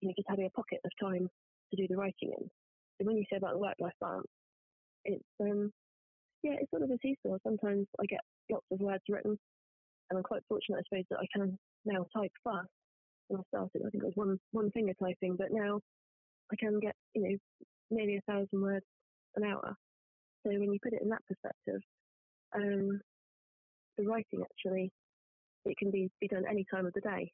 you 0.00 0.08
know, 0.08 0.14
just 0.16 0.28
having 0.28 0.46
a 0.46 0.50
pocket 0.50 0.80
of 0.84 0.90
time 1.00 1.28
to 1.70 1.76
do 1.76 1.86
the 1.88 1.96
writing 1.96 2.32
in. 2.38 2.50
So 2.98 3.06
when 3.06 3.16
you 3.16 3.24
say 3.30 3.36
about 3.36 3.52
the 3.54 3.58
work-life 3.58 3.92
balance, 4.00 4.26
it's 5.04 5.24
um, 5.40 5.70
yeah, 6.42 6.54
it's 6.60 6.70
sort 6.70 6.82
of 6.82 6.90
a 6.90 6.98
seesaw. 7.02 7.38
Sometimes 7.42 7.86
I 8.00 8.06
get 8.06 8.20
lots 8.50 8.66
of 8.70 8.80
words 8.80 9.02
written, 9.08 9.38
and 10.10 10.16
I'm 10.16 10.22
quite 10.22 10.42
fortunate, 10.48 10.78
I 10.78 10.82
suppose, 10.88 11.04
that 11.10 11.20
I 11.20 11.26
can 11.32 11.58
now 11.84 12.06
type 12.14 12.32
fast. 12.44 12.68
When 13.28 13.40
I 13.40 13.44
started, 13.48 13.82
I 13.84 13.90
think 13.90 14.04
it 14.04 14.06
was 14.06 14.16
one 14.16 14.38
one 14.52 14.70
finger 14.70 14.92
typing, 15.02 15.36
but 15.36 15.48
now 15.50 15.80
I 16.52 16.56
can 16.56 16.78
get 16.78 16.94
you 17.14 17.22
know 17.22 17.36
nearly 17.90 18.16
a 18.16 18.30
thousand 18.30 18.60
words 18.60 18.84
an 19.34 19.44
hour. 19.44 19.74
So 20.44 20.52
when 20.52 20.72
you 20.72 20.78
put 20.82 20.92
it 20.92 21.02
in 21.02 21.08
that 21.10 21.26
perspective, 21.26 21.80
um, 22.56 23.00
the 23.98 24.04
writing 24.04 24.42
actually 24.42 24.92
it 25.64 25.76
can 25.76 25.90
be, 25.90 26.10
be 26.20 26.28
done 26.28 26.44
any 26.48 26.64
time 26.72 26.86
of 26.86 26.92
the 26.92 27.00
day. 27.00 27.32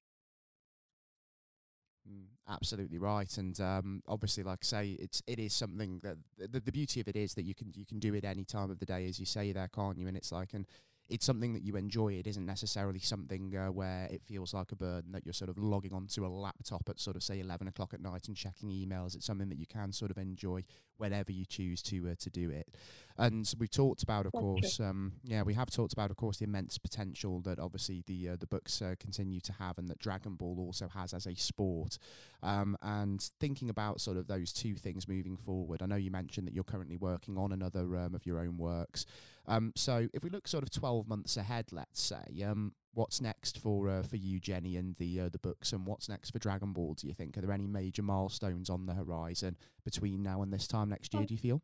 Mm, 2.11 2.25
absolutely 2.49 2.99
right, 2.99 3.37
and 3.39 3.61
um, 3.61 4.03
obviously, 4.09 4.43
like 4.43 4.61
I 4.63 4.67
say, 4.67 4.97
it's 4.99 5.23
it 5.27 5.39
is 5.39 5.53
something 5.53 6.01
that 6.03 6.17
the, 6.37 6.61
the 6.61 6.73
beauty 6.73 7.01
of 7.01 7.07
it 7.09 7.15
is 7.15 7.35
that 7.35 7.45
you 7.45 7.55
can 7.55 7.73
you 7.77 7.87
can 7.87 8.01
do 8.01 8.15
it 8.15 8.25
any 8.25 8.45
time 8.45 8.71
of 8.71 8.81
the 8.81 8.87
day, 8.87 9.07
as 9.07 9.21
you 9.21 9.27
say 9.27 9.53
there, 9.53 9.69
can't 9.69 9.99
you? 9.99 10.09
And 10.09 10.17
it's 10.17 10.33
like, 10.33 10.53
and 10.53 10.67
it's 11.13 11.27
something 11.27 11.53
that 11.53 11.63
you 11.63 11.77
enjoy. 11.77 12.15
It 12.15 12.27
isn't 12.27 12.47
necessarily 12.47 12.99
something 12.99 13.55
uh, 13.55 13.71
where 13.71 14.09
it 14.11 14.23
feels 14.25 14.55
like 14.55 14.73
a 14.73 14.77
burden 14.77 15.13
that 15.13 15.27
you're 15.27 15.35
sort 15.35 15.51
of 15.51 15.59
logging 15.59 15.93
onto 15.93 16.25
a 16.25 16.29
laptop 16.29 16.89
at 16.89 16.99
sort 16.99 17.17
of 17.17 17.23
say 17.23 17.41
11 17.41 17.69
o'clock 17.69 17.93
at 17.93 18.01
night 18.01 18.29
and 18.29 18.37
checking 18.37 18.71
emails. 18.71 19.15
It's 19.15 19.27
something 19.27 19.51
that 19.51 19.59
you 19.59 19.67
can 19.67 19.93
sort 19.93 20.11
of 20.11 20.17
enjoy 20.17 20.65
whenever 20.97 21.31
you 21.31 21.45
choose 21.45 21.83
to 21.83 22.09
uh, 22.09 22.15
to 22.21 22.31
do 22.31 22.49
it. 22.49 22.77
And 23.19 23.53
we've 23.59 23.71
talked 23.71 24.03
about, 24.03 24.25
of 24.25 24.33
course, 24.33 24.81
um, 24.81 25.13
yeah, 25.23 25.43
we 25.43 25.53
have 25.53 25.71
talked 25.71 25.93
about, 25.93 26.11
of 26.11 26.17
course, 26.17 26.39
the 26.39 26.45
immense 26.45 26.79
potential 26.79 27.41
that 27.43 27.59
obviously 27.59 28.03
the 28.07 28.31
uh, 28.31 28.37
the 28.41 28.47
books 28.47 28.81
uh, 28.81 28.95
continue 28.99 29.41
to 29.41 29.53
have, 29.53 29.77
and 29.77 29.89
that 29.91 29.99
Dragon 29.99 30.35
Ball 30.35 30.57
also 30.59 30.89
has 30.89 31.13
as 31.13 31.27
a 31.27 31.35
sport. 31.35 31.99
Um, 32.43 32.77
and 32.83 33.21
thinking 33.39 33.69
about 33.69 34.01
sort 34.01 34.17
of 34.17 34.29
those 34.29 34.53
two 34.53 34.77
things 34.77 35.07
moving 35.07 35.37
forward, 35.37 35.83
I 35.83 35.87
know 35.87 35.97
you 35.97 36.11
mentioned 36.11 36.47
that 36.47 36.55
you're 36.55 36.65
currently 36.65 36.97
working 36.97 37.37
on 37.37 37.53
another 37.53 37.97
um, 37.97 38.15
of 38.15 38.25
your 38.25 38.41
own 38.41 38.57
works. 38.57 39.05
Um, 39.47 39.73
so 39.75 40.09
if 40.13 40.23
we 40.23 40.31
look 40.31 40.47
sort 40.47 40.63
of 40.63 40.71
12 40.71 41.09
months 41.09 41.37
ahead, 41.37 41.67
let's 41.73 42.01
say, 42.01 42.43
um, 42.45 42.75
what's 42.95 43.21
next 43.21 43.59
for 43.59 43.89
uh, 43.89 44.03
for 44.03 44.17
you, 44.17 44.39
Jenny, 44.39 44.77
and 44.77 44.95
the 44.97 45.21
uh, 45.21 45.29
the 45.29 45.39
books, 45.39 45.73
and 45.73 45.87
what's 45.87 46.09
next 46.09 46.31
for 46.31 46.39
Dragon 46.39 46.73
Ball? 46.73 46.95
Do 46.95 47.07
you 47.07 47.15
think 47.15 47.37
are 47.37 47.41
there 47.41 47.53
any 47.53 47.67
major 47.67 48.03
milestones 48.03 48.71
on 48.71 48.87
the 48.87 48.95
horizon 48.95 49.57
between 49.85 50.23
now 50.23 50.43
and 50.43 50.53
this 50.53 50.67
time 50.67 50.91
next 50.91 51.13
year? 51.15 51.25
Do 51.25 51.35
you 51.35 51.41
feel? 51.41 51.63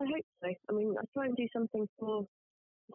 I 0.00 0.04
hope 0.04 0.24
so. 0.42 0.48
I 0.68 0.72
mean, 0.72 0.94
I 0.98 1.04
try 1.14 1.26
and 1.26 1.36
do 1.36 1.46
something 1.52 1.86
for 1.98 2.26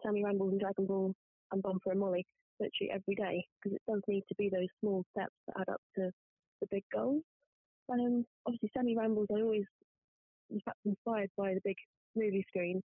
Sammy 0.02 0.24
Rambles 0.24 0.52
and 0.52 0.60
Dragon 0.60 0.86
Ball 0.86 1.14
and 1.52 1.62
Bumper 1.62 1.92
and 1.92 2.00
Molly 2.00 2.26
literally 2.58 2.90
every 2.90 3.14
day 3.14 3.44
because 3.62 3.76
it 3.76 3.82
does 3.88 4.00
need 4.08 4.24
to 4.28 4.34
be 4.36 4.48
those 4.48 4.68
small 4.80 5.04
steps 5.16 5.34
that 5.46 5.60
add 5.60 5.68
up 5.72 5.80
to 5.96 6.10
the 6.60 6.66
big 6.70 6.84
goals. 6.92 7.22
Um, 7.92 8.24
obviously, 8.46 8.70
Sammy 8.76 8.96
Rambles, 8.96 9.28
I 9.30 9.40
always 9.40 9.64
in 10.50 10.60
fact 10.64 10.78
inspired 10.84 11.30
by 11.36 11.54
the 11.54 11.60
big 11.64 11.76
movie 12.14 12.44
screen 12.48 12.82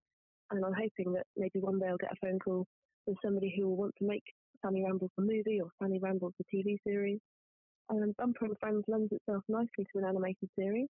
and 0.52 0.66
I'm 0.66 0.74
hoping 0.74 1.14
that 1.14 1.26
maybe 1.38 1.60
one 1.60 1.80
day 1.80 1.88
I'll 1.88 1.98
get 1.98 2.12
a 2.12 2.26
phone 2.26 2.40
call 2.40 2.66
from 3.06 3.16
somebody 3.24 3.54
who 3.56 3.68
will 3.68 3.78
want 3.78 3.94
to 4.00 4.08
make 4.08 4.24
Sammy 4.62 4.84
Rambles 4.84 5.12
a 5.18 5.22
movie 5.22 5.60
or 5.62 5.70
Sammy 5.82 6.00
Rambles 6.00 6.34
a 6.40 6.56
TV 6.56 6.78
series. 6.86 7.20
And 7.90 8.16
Bumper 8.18 8.46
and 8.46 8.58
Friends 8.60 8.84
lends 8.88 9.12
itself 9.12 9.44
nicely 9.50 9.86
to 9.92 10.00
an 10.00 10.06
animated 10.06 10.50
series. 10.58 10.88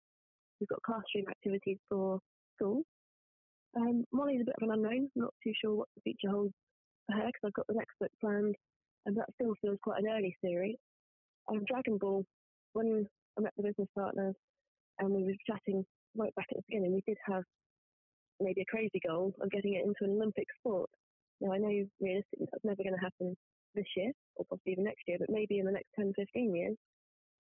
We've 0.59 0.68
got 0.68 0.83
classroom 0.83 1.27
activities 1.29 1.79
for 1.88 2.18
schools. 2.57 2.85
Um, 3.77 4.05
Molly's 4.12 4.40
a 4.40 4.44
bit 4.44 4.55
of 4.61 4.68
an 4.68 4.75
unknown. 4.75 5.11
Not 5.14 5.35
too 5.44 5.53
sure 5.61 5.75
what 5.75 5.88
the 5.94 6.03
future 6.03 6.33
holds 6.33 6.55
for 7.07 7.16
her 7.16 7.27
because 7.27 7.47
I've 7.47 7.55
got 7.55 7.66
the 7.68 7.75
next 7.75 7.94
book 8.01 8.11
planned, 8.21 8.57
and 9.07 9.16
that 9.16 9.29
still 9.35 9.55
feels 9.61 9.79
quite 9.83 10.03
an 10.03 10.11
early 10.11 10.35
series. 10.42 10.77
Um, 11.49 11.64
Dragon 11.68 11.99
Ball, 11.99 12.25
when 12.73 13.07
I 13.38 13.42
met 13.42 13.53
the 13.57 13.62
business 13.62 13.88
partners 13.97 14.35
and 14.99 15.11
we 15.11 15.23
were 15.23 15.35
chatting 15.47 15.85
right 16.16 16.35
back 16.35 16.47
at 16.51 16.57
the 16.57 16.64
beginning, 16.68 16.94
we 16.94 17.03
did 17.07 17.18
have 17.27 17.44
maybe 18.40 18.62
a 18.62 18.70
crazy 18.70 19.01
goal 19.07 19.35
of 19.40 19.51
getting 19.51 19.74
it 19.74 19.85
into 19.85 20.03
an 20.03 20.16
Olympic 20.16 20.46
sport. 20.59 20.90
Now, 21.40 21.53
I 21.53 21.59
know 21.59 21.87
realistically 22.01 22.46
that's 22.51 22.64
never 22.64 22.83
going 22.83 22.96
to 22.96 23.05
happen 23.05 23.37
this 23.74 23.87
year 23.96 24.12
or 24.37 24.44
possibly 24.48 24.72
even 24.72 24.85
next 24.85 25.03
year, 25.07 25.18
but 25.20 25.31
maybe 25.31 25.59
in 25.59 25.66
the 25.66 25.72
next 25.72 25.88
10, 25.96 26.12
15 26.16 26.55
years, 26.55 26.77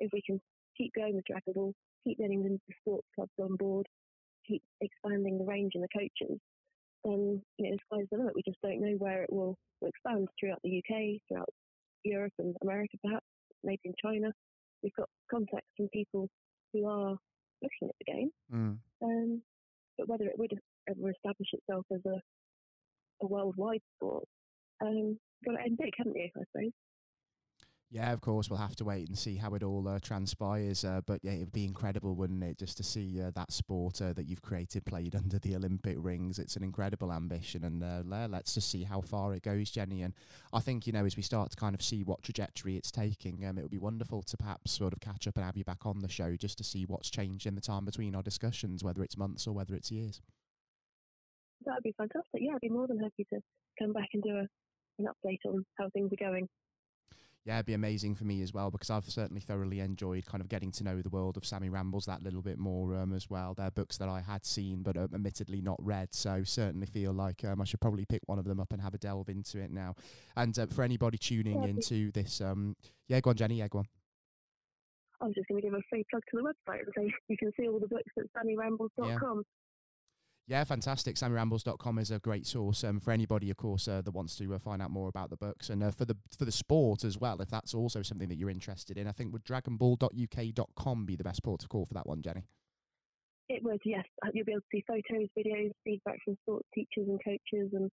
if 0.00 0.10
we 0.12 0.22
can 0.24 0.40
keep 0.76 0.92
going 0.94 1.16
with 1.16 1.24
Dragon 1.26 1.52
Ball, 1.54 1.72
keep 2.04 2.18
getting 2.18 2.42
the 2.42 2.58
sports 2.80 3.06
clubs 3.14 3.32
on 3.40 3.56
board, 3.56 3.86
keep 4.46 4.62
expanding 4.80 5.38
the 5.38 5.44
range 5.44 5.72
and 5.74 5.82
the 5.82 5.98
coaches, 5.98 6.38
then 7.04 7.42
you 7.58 7.70
know, 7.70 7.76
the 7.76 7.78
sky's 7.86 8.06
the 8.10 8.18
limit. 8.18 8.34
We 8.34 8.42
just 8.46 8.60
don't 8.62 8.80
know 8.80 8.96
where 8.98 9.22
it 9.22 9.32
will, 9.32 9.56
will 9.80 9.88
expand 9.88 10.28
throughout 10.38 10.60
the 10.62 10.78
UK, 10.78 11.20
throughout 11.28 11.48
Europe 12.04 12.32
and 12.38 12.54
America, 12.62 12.96
perhaps, 13.04 13.26
maybe 13.64 13.80
in 13.84 13.94
China. 14.02 14.32
We've 14.82 14.94
got 14.96 15.08
contacts 15.30 15.70
from 15.76 15.88
people 15.88 16.28
who 16.72 16.86
are 16.86 17.16
looking 17.62 17.88
at 17.88 17.94
the 17.98 18.12
game. 18.12 18.30
Mm. 18.52 18.78
Um, 19.02 19.42
but 19.96 20.08
whether 20.08 20.24
it 20.24 20.38
would 20.38 20.58
establish 21.10 21.48
itself 21.52 21.86
as 21.92 22.00
a, 22.06 22.20
a 23.24 23.26
worldwide 23.26 23.82
sport, 23.96 24.24
um, 24.82 25.18
got 25.44 25.52
to 25.52 25.62
end 25.62 25.78
big, 25.78 25.92
haven't 25.96 26.16
you? 26.16 26.28
I 26.36 26.42
suppose. 26.52 26.72
Yeah, 27.90 28.12
of 28.12 28.20
course, 28.20 28.50
we'll 28.50 28.58
have 28.58 28.76
to 28.76 28.84
wait 28.84 29.08
and 29.08 29.16
see 29.16 29.36
how 29.36 29.54
it 29.54 29.62
all 29.62 29.88
uh, 29.88 29.98
transpires. 29.98 30.84
Uh, 30.84 31.00
but 31.06 31.20
yeah, 31.22 31.32
it'd 31.32 31.52
be 31.52 31.64
incredible, 31.64 32.14
wouldn't 32.14 32.44
it, 32.44 32.58
just 32.58 32.76
to 32.76 32.82
see 32.82 33.18
uh, 33.22 33.30
that 33.34 33.50
sport 33.50 34.02
uh, 34.02 34.12
that 34.12 34.26
you've 34.26 34.42
created 34.42 34.84
played 34.84 35.14
under 35.16 35.38
the 35.38 35.56
Olympic 35.56 35.96
rings. 35.98 36.38
It's 36.38 36.54
an 36.56 36.62
incredible 36.62 37.10
ambition, 37.10 37.64
and 37.64 37.82
uh, 37.82 38.26
let's 38.28 38.52
just 38.52 38.70
see 38.70 38.84
how 38.84 39.00
far 39.00 39.32
it 39.32 39.42
goes, 39.42 39.70
Jenny. 39.70 40.02
And 40.02 40.12
I 40.52 40.60
think 40.60 40.86
you 40.86 40.92
know, 40.92 41.06
as 41.06 41.16
we 41.16 41.22
start 41.22 41.50
to 41.52 41.56
kind 41.56 41.74
of 41.74 41.80
see 41.80 42.02
what 42.02 42.22
trajectory 42.22 42.76
it's 42.76 42.90
taking, 42.90 43.46
um, 43.46 43.56
it 43.56 43.62
would 43.62 43.70
be 43.70 43.78
wonderful 43.78 44.22
to 44.22 44.36
perhaps 44.36 44.72
sort 44.72 44.92
of 44.92 45.00
catch 45.00 45.26
up 45.26 45.36
and 45.36 45.46
have 45.46 45.56
you 45.56 45.64
back 45.64 45.86
on 45.86 46.00
the 46.00 46.10
show 46.10 46.36
just 46.36 46.58
to 46.58 46.64
see 46.64 46.84
what's 46.84 47.08
changed 47.08 47.46
in 47.46 47.54
the 47.54 47.60
time 47.62 47.86
between 47.86 48.14
our 48.14 48.22
discussions, 48.22 48.84
whether 48.84 49.02
it's 49.02 49.16
months 49.16 49.46
or 49.46 49.54
whether 49.54 49.74
it's 49.74 49.90
years. 49.90 50.20
That'd 51.68 51.84
be 51.84 51.94
fantastic. 51.96 52.40
Yeah, 52.40 52.54
I'd 52.54 52.60
be 52.60 52.68
more 52.68 52.88
than 52.88 52.98
happy 52.98 53.26
to 53.32 53.40
come 53.78 53.92
back 53.92 54.08
and 54.14 54.22
do 54.22 54.30
a, 54.30 54.46
an 54.98 55.06
update 55.06 55.46
on 55.46 55.64
how 55.78 55.88
things 55.90 56.10
are 56.12 56.24
going 56.24 56.48
yeah, 57.48 57.54
it'd 57.54 57.66
be 57.66 57.72
amazing 57.72 58.14
for 58.14 58.24
me 58.24 58.42
as 58.42 58.52
well 58.52 58.70
because 58.70 58.90
I've 58.90 59.08
certainly 59.08 59.40
thoroughly 59.40 59.80
enjoyed 59.80 60.26
kind 60.26 60.42
of 60.42 60.50
getting 60.50 60.70
to 60.72 60.84
know 60.84 61.00
the 61.00 61.08
world 61.08 61.38
of 61.38 61.46
Sammy 61.46 61.70
Rambles 61.70 62.04
that 62.04 62.22
little 62.22 62.42
bit 62.42 62.58
more 62.58 62.94
um, 62.94 63.14
as 63.14 63.30
well. 63.30 63.54
They're 63.54 63.70
books 63.70 63.96
that 63.96 64.08
I 64.08 64.20
had 64.20 64.44
seen 64.44 64.82
but 64.82 64.98
um, 64.98 65.08
admittedly 65.14 65.62
not 65.62 65.78
read, 65.82 66.12
so 66.12 66.42
certainly 66.44 66.86
feel 66.86 67.14
like 67.14 67.42
um, 67.46 67.62
I 67.62 67.64
should 67.64 67.80
probably 67.80 68.04
pick 68.04 68.20
one 68.26 68.38
of 68.38 68.44
them 68.44 68.60
up 68.60 68.70
and 68.74 68.82
have 68.82 68.92
a 68.92 68.98
delve 68.98 69.30
into 69.30 69.60
it 69.60 69.70
now. 69.70 69.94
And 70.36 70.58
uh, 70.58 70.66
for 70.66 70.82
anybody 70.82 71.16
tuning 71.16 71.62
yeah, 71.62 71.70
into 71.70 72.12
this, 72.12 72.42
um, 72.42 72.76
yeah, 73.08 73.20
go 73.20 73.30
on, 73.30 73.36
Jenny, 73.36 73.56
yeah, 73.56 73.68
go 73.68 73.78
on. 73.78 73.88
I 75.22 75.24
was 75.24 75.34
just 75.34 75.48
going 75.48 75.62
to 75.62 75.66
give 75.66 75.74
a 75.74 75.80
free 75.88 76.04
plug 76.10 76.22
to 76.30 76.36
the 76.36 76.42
website 76.42 76.80
and 76.80 76.92
say 76.94 77.14
you 77.28 77.38
can 77.38 77.50
see 77.58 77.66
all 77.66 77.80
the 77.80 77.88
books 77.88 78.12
at 78.18 78.24
sammyrambles.com. 78.36 79.08
Yeah. 79.08 79.42
Yeah, 80.48 80.64
fantastic. 80.64 81.16
SammyRambles.com 81.16 81.98
is 81.98 82.10
a 82.10 82.18
great 82.18 82.46
source 82.46 82.82
um, 82.82 83.00
for 83.00 83.10
anybody, 83.10 83.50
of 83.50 83.58
course, 83.58 83.86
uh, 83.86 84.00
that 84.00 84.10
wants 84.12 84.34
to 84.36 84.54
uh, 84.54 84.58
find 84.58 84.80
out 84.80 84.90
more 84.90 85.08
about 85.08 85.28
the 85.28 85.36
books 85.36 85.68
and 85.68 85.84
uh, 85.84 85.90
for 85.90 86.06
the 86.06 86.16
for 86.38 86.46
the 86.46 86.52
sport 86.52 87.04
as 87.04 87.18
well. 87.18 87.42
If 87.42 87.50
that's 87.50 87.74
also 87.74 88.00
something 88.00 88.30
that 88.30 88.38
you're 88.38 88.48
interested 88.48 88.96
in, 88.96 89.06
I 89.06 89.12
think 89.12 89.34
would 89.34 89.44
DragonBall.uk.com 89.44 91.04
be 91.04 91.16
the 91.16 91.24
best 91.24 91.42
port 91.42 91.62
of 91.62 91.68
call 91.68 91.84
for 91.84 91.92
that 91.92 92.06
one, 92.06 92.22
Jenny? 92.22 92.46
It 93.50 93.62
would, 93.62 93.80
yes. 93.84 94.04
Uh, 94.24 94.30
you'll 94.32 94.46
be 94.46 94.52
able 94.52 94.62
to 94.62 94.66
see 94.72 94.84
photos, 94.86 95.28
videos, 95.38 95.70
feedback 95.84 96.16
from 96.24 96.36
sports 96.42 96.66
teachers 96.74 97.08
and 97.08 97.20
coaches, 97.22 97.70
and 97.74 97.90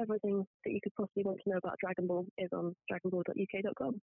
everything 0.00 0.46
that 0.64 0.72
you 0.72 0.80
could 0.82 0.94
possibly 0.94 1.22
want 1.22 1.38
to 1.44 1.50
know 1.50 1.58
about 1.58 1.76
Dragon 1.80 2.06
Ball 2.06 2.24
is 2.38 2.48
on 2.54 2.74
DragonBall.uk.com. 2.90 4.00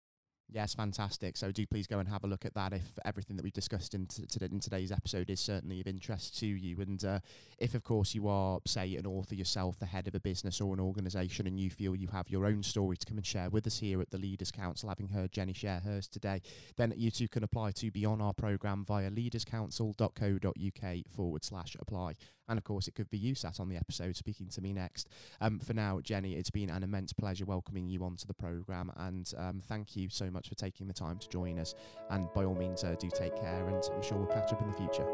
Yes, 0.48 0.74
fantastic. 0.74 1.36
So 1.36 1.50
do 1.50 1.66
please 1.66 1.88
go 1.88 1.98
and 1.98 2.08
have 2.08 2.22
a 2.22 2.28
look 2.28 2.44
at 2.44 2.54
that 2.54 2.72
if 2.72 2.98
everything 3.04 3.36
that 3.36 3.42
we've 3.42 3.52
discussed 3.52 3.94
in, 3.94 4.06
t- 4.06 4.24
in 4.40 4.60
today's 4.60 4.92
episode 4.92 5.28
is 5.28 5.40
certainly 5.40 5.80
of 5.80 5.88
interest 5.88 6.38
to 6.38 6.46
you. 6.46 6.80
And 6.80 7.04
uh, 7.04 7.18
if, 7.58 7.74
of 7.74 7.82
course, 7.82 8.14
you 8.14 8.28
are, 8.28 8.60
say, 8.64 8.94
an 8.94 9.06
author 9.06 9.34
yourself, 9.34 9.80
the 9.80 9.86
head 9.86 10.06
of 10.06 10.14
a 10.14 10.20
business 10.20 10.60
or 10.60 10.72
an 10.72 10.78
organisation, 10.78 11.48
and 11.48 11.58
you 11.58 11.68
feel 11.68 11.96
you 11.96 12.06
have 12.08 12.28
your 12.30 12.46
own 12.46 12.62
story 12.62 12.96
to 12.96 13.04
come 13.04 13.16
and 13.16 13.26
share 13.26 13.50
with 13.50 13.66
us 13.66 13.80
here 13.80 14.00
at 14.00 14.10
the 14.10 14.18
Leaders 14.18 14.52
Council, 14.52 14.88
having 14.88 15.08
heard 15.08 15.32
Jenny 15.32 15.52
share 15.52 15.80
hers 15.80 16.06
today, 16.06 16.40
then 16.76 16.94
you 16.96 17.10
too 17.10 17.26
can 17.26 17.42
apply 17.42 17.72
to 17.72 17.90
be 17.90 18.06
on 18.06 18.20
our 18.20 18.32
programme 18.32 18.84
via 18.84 19.10
leaderscouncil.co.uk 19.10 20.96
forward 21.10 21.44
slash 21.44 21.76
apply. 21.80 22.14
And 22.48 22.58
of 22.58 22.64
course, 22.64 22.88
it 22.88 22.94
could 22.94 23.10
be 23.10 23.18
you 23.18 23.34
sat 23.34 23.60
on 23.60 23.68
the 23.68 23.76
episode 23.76 24.16
speaking 24.16 24.48
to 24.48 24.60
me 24.60 24.72
next. 24.72 25.08
Um, 25.40 25.58
for 25.58 25.74
now, 25.74 26.00
Jenny, 26.00 26.34
it's 26.34 26.50
been 26.50 26.70
an 26.70 26.82
immense 26.82 27.12
pleasure 27.12 27.44
welcoming 27.44 27.88
you 27.88 28.04
onto 28.04 28.26
the 28.26 28.34
programme. 28.34 28.92
And 28.96 29.30
um, 29.36 29.62
thank 29.66 29.96
you 29.96 30.08
so 30.08 30.30
much 30.30 30.48
for 30.48 30.54
taking 30.54 30.86
the 30.86 30.94
time 30.94 31.18
to 31.18 31.28
join 31.28 31.58
us. 31.58 31.74
And 32.10 32.32
by 32.34 32.44
all 32.44 32.54
means, 32.54 32.84
uh, 32.84 32.94
do 32.98 33.10
take 33.10 33.36
care. 33.36 33.66
And 33.66 33.82
I'm 33.92 34.02
sure 34.02 34.18
we'll 34.18 34.26
catch 34.26 34.52
up 34.52 34.62
in 34.62 34.70
the 34.70 34.76
future. 34.76 35.06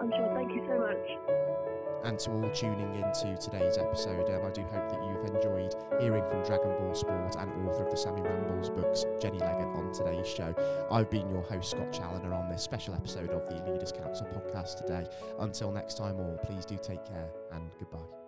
I'm 0.00 0.10
sure. 0.10 0.32
Thank 0.34 0.52
you 0.52 0.64
so 0.66 0.78
much 0.78 1.65
and 2.04 2.18
to 2.20 2.30
all 2.30 2.50
tuning 2.50 2.94
into 2.94 3.36
today's 3.36 3.78
episode. 3.78 4.28
Um, 4.30 4.46
I 4.46 4.50
do 4.50 4.62
hope 4.62 4.88
that 4.88 5.02
you've 5.04 5.34
enjoyed 5.34 5.74
hearing 6.00 6.24
from 6.28 6.44
Dragon 6.44 6.76
Ball 6.78 6.94
Sport 6.94 7.36
and 7.38 7.68
author 7.68 7.84
of 7.84 7.90
the 7.90 7.96
Sammy 7.96 8.22
Rambles 8.22 8.70
books, 8.70 9.04
Jenny 9.20 9.38
Leggott, 9.38 9.74
on 9.76 9.92
today's 9.92 10.28
show. 10.28 10.54
I've 10.90 11.10
been 11.10 11.28
your 11.28 11.42
host, 11.42 11.70
Scott 11.70 11.92
Challoner, 11.92 12.32
on 12.34 12.48
this 12.48 12.62
special 12.62 12.94
episode 12.94 13.30
of 13.30 13.46
the 13.46 13.70
Leaders 13.70 13.92
Council 13.92 14.26
podcast 14.26 14.76
today. 14.76 15.06
Until 15.38 15.72
next 15.72 15.96
time, 15.98 16.18
all, 16.18 16.38
please 16.44 16.64
do 16.64 16.76
take 16.76 17.04
care 17.04 17.30
and 17.52 17.70
goodbye. 17.78 18.25